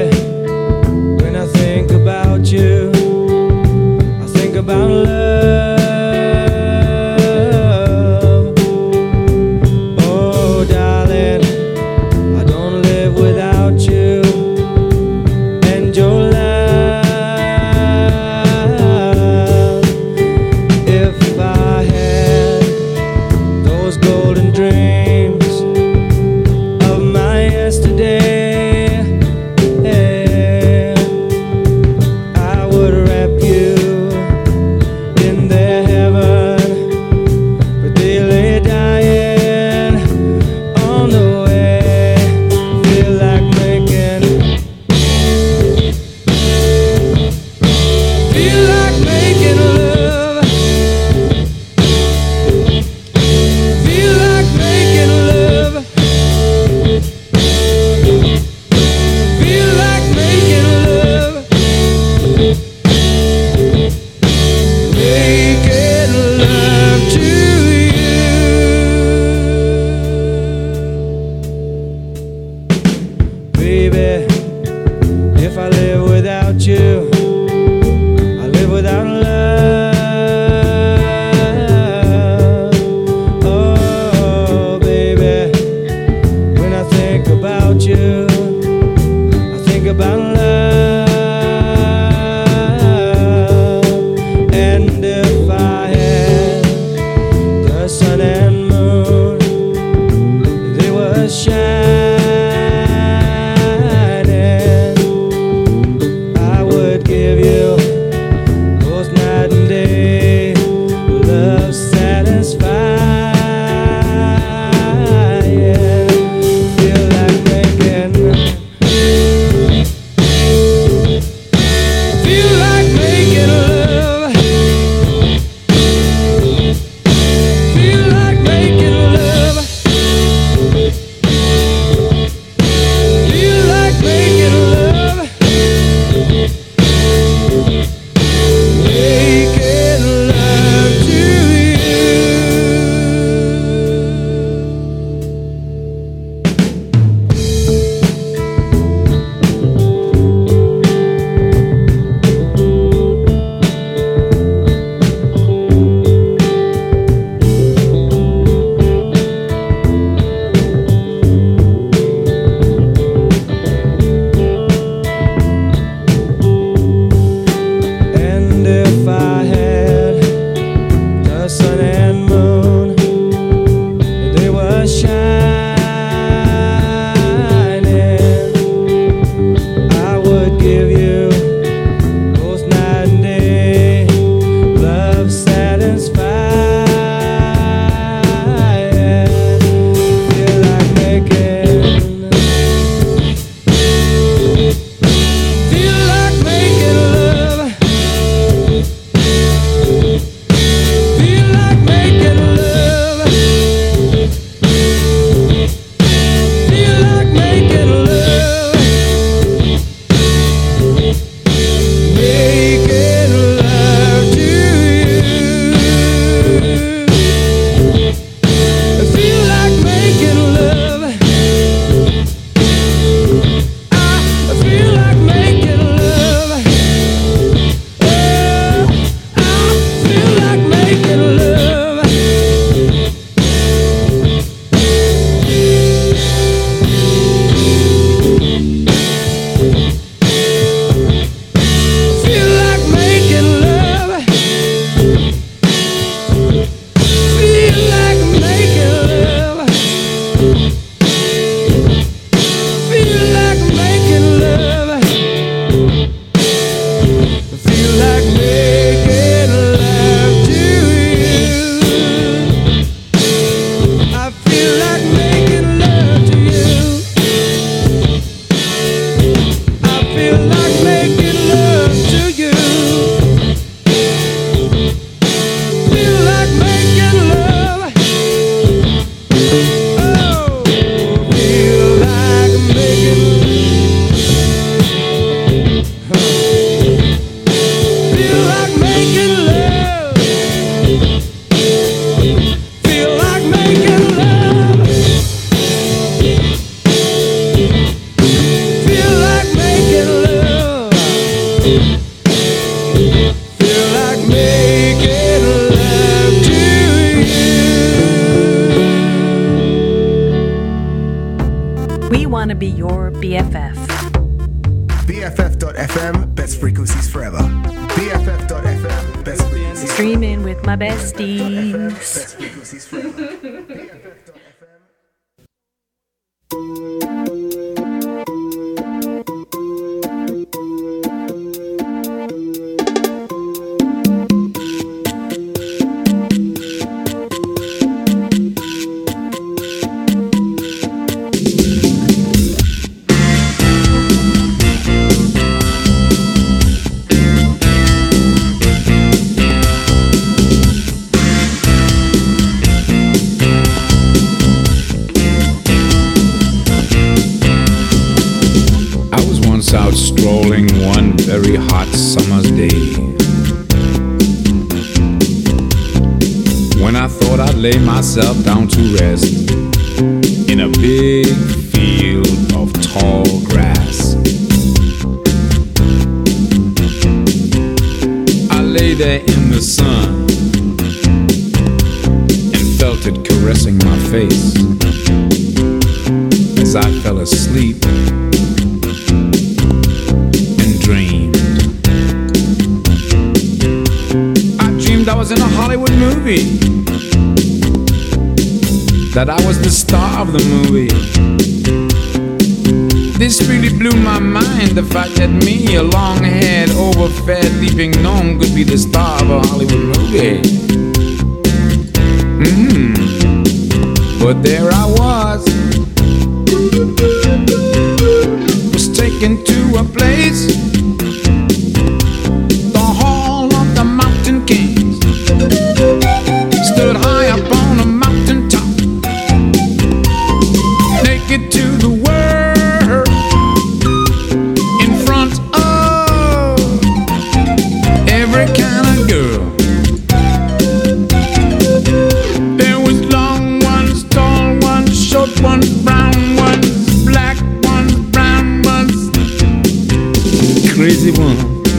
[450.87, 451.76] crazy one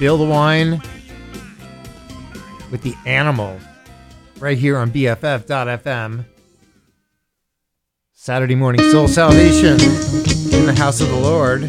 [0.00, 0.80] Spill the Wine
[2.70, 3.60] with the Animal
[4.38, 6.24] right here on BFF.FM.
[8.14, 11.68] Saturday morning soul salvation in the house of the Lord.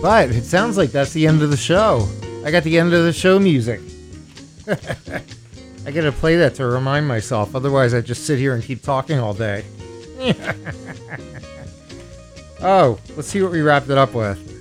[0.00, 2.08] But it sounds like that's the end of the show.
[2.44, 3.80] I got the end of the show music.
[4.68, 9.18] I gotta play that to remind myself, otherwise, I just sit here and keep talking
[9.18, 9.64] all day.
[12.62, 14.53] oh, let's see what we wrapped it up with.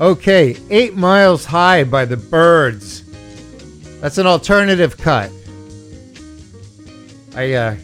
[0.00, 3.04] Okay, Eight Miles High by the Byrds.
[4.00, 5.30] That's an alternative cut.
[7.36, 7.76] I uh,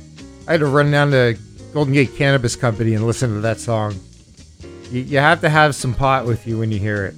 [0.48, 1.38] I had to run down to
[1.72, 3.94] Golden Gate Cannabis Company and listen to that song.
[4.90, 7.14] You, you have to have some pot with you when you hear it.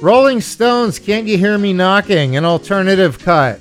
[0.00, 2.36] Rolling Stones, Can't You Hear Me Knocking?
[2.36, 3.58] An alternative cut.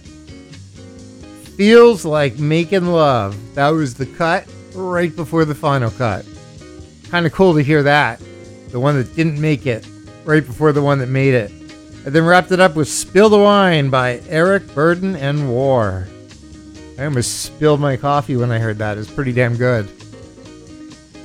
[1.57, 3.35] Feels like making love.
[3.55, 6.23] That was the cut right before the final cut.
[7.09, 8.21] Kind of cool to hear that.
[8.69, 9.87] The one that didn't make it
[10.29, 11.49] right before the one that made it.
[12.05, 16.07] And then wrapped it up with Spill the Wine by Eric Burdon and War.
[16.99, 18.99] I almost spilled my coffee when I heard that.
[18.99, 19.89] It's pretty damn good.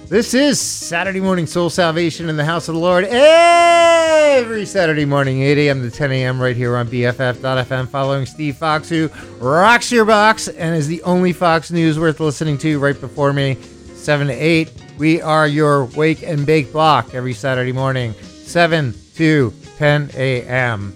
[0.08, 3.04] This is Saturday Morning Soul Salvation in the House of the Lord.
[3.04, 5.82] Every Saturday morning, 8 a.m.
[5.82, 10.74] to 10 a.m., right here on BFF.FM, following Steve Fox, who rocks your box and
[10.74, 13.58] is the only Fox News worth listening to right before me,
[13.94, 14.70] 7 to 8.
[14.96, 18.14] We are your wake and bake block every Saturday morning,
[18.44, 20.94] 7 to 10 a.m.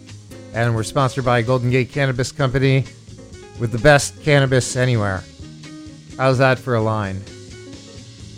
[0.54, 2.84] And we're sponsored by Golden Gate Cannabis Company
[3.58, 5.24] with the best cannabis anywhere.
[6.16, 7.22] How's that for a line?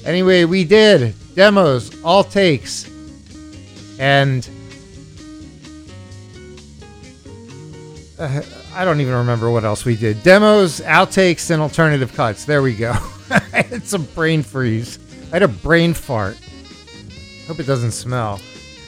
[0.04, 2.90] Anyway, we did demos, all takes,
[3.98, 4.48] and
[8.18, 8.42] uh,
[8.74, 10.22] I don't even remember what else we did.
[10.22, 12.44] Demos, outtakes, and alternative cuts.
[12.44, 12.92] There we go.
[13.30, 14.98] I had some brain freeze.
[15.28, 16.38] I had a brain fart.
[17.46, 18.40] Hope it doesn't smell.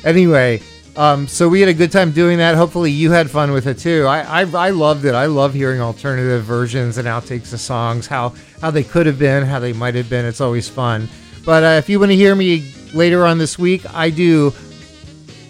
[0.05, 0.61] Anyway,
[0.97, 2.55] um, so we had a good time doing that.
[2.55, 4.05] Hopefully, you had fun with it too.
[4.07, 5.15] I, I I loved it.
[5.15, 8.07] I love hearing alternative versions and outtakes of songs.
[8.07, 10.27] How how they could have been, how they might have been.
[10.27, 11.09] It's always fun.
[11.45, 14.53] But uh, if you want to hear me later on this week, I do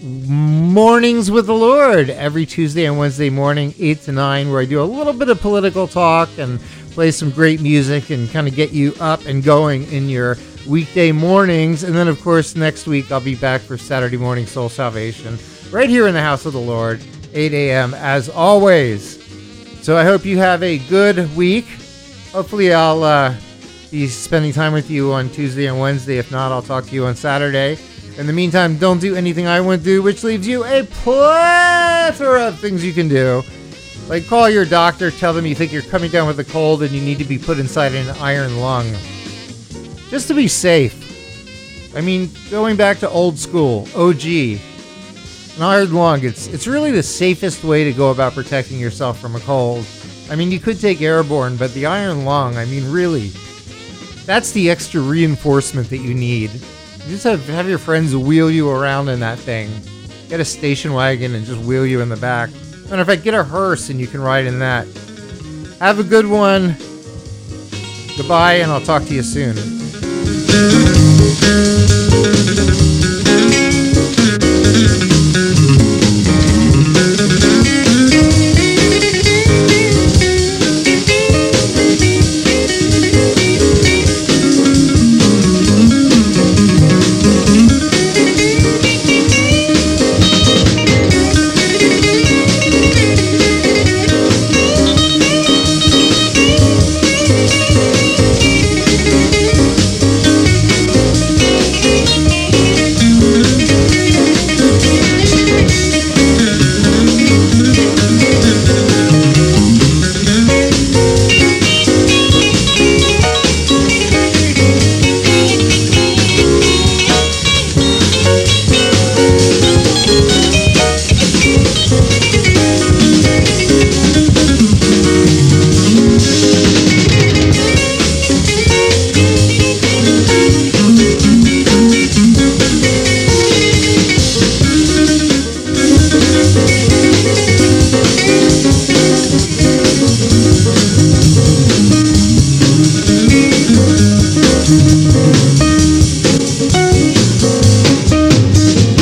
[0.03, 4.83] mornings with the Lord every Tuesday and Wednesday morning, eight to nine, where I do
[4.83, 6.61] a little bit of political talk and
[6.91, 10.37] play some great music and kind of get you up and going in your
[10.67, 11.85] weekday mornings.
[11.85, 15.39] And then, of course, next week I'll be back for Saturday morning soul salvation
[15.71, 17.03] right here in the house of the Lord,
[17.33, 17.95] 8 a.m.
[17.95, 19.23] as always.
[19.83, 21.67] So I hope you have a good week.
[22.33, 23.35] Hopefully, I'll uh,
[23.91, 26.19] be spending time with you on Tuesday and Wednesday.
[26.19, 27.79] If not, I'll talk to you on Saturday.
[28.17, 32.59] In the meantime, don't do anything I wouldn't do, which leaves you a plethora of
[32.59, 33.43] things you can do.
[34.09, 36.93] Like call your doctor, tell them you think you're coming down with a cold and
[36.93, 38.87] you need to be put inside an iron lung.
[40.13, 41.97] Just to be safe.
[41.97, 47.03] I mean, going back to old school, OG, an iron lung, it's, it's really the
[47.03, 49.87] safest way to go about protecting yourself from a cold.
[50.29, 53.29] I mean, you could take airborne, but the iron lung, I mean, really,
[54.27, 56.51] that's the extra reinforcement that you need.
[56.53, 59.71] You just have, have your friends wheel you around in that thing.
[60.29, 62.51] Get a station wagon and just wheel you in the back.
[62.91, 64.87] Matter of fact, get a hearse and you can ride in that.
[65.79, 66.77] Have a good one.
[68.19, 69.82] Goodbye, and I'll talk to you soon.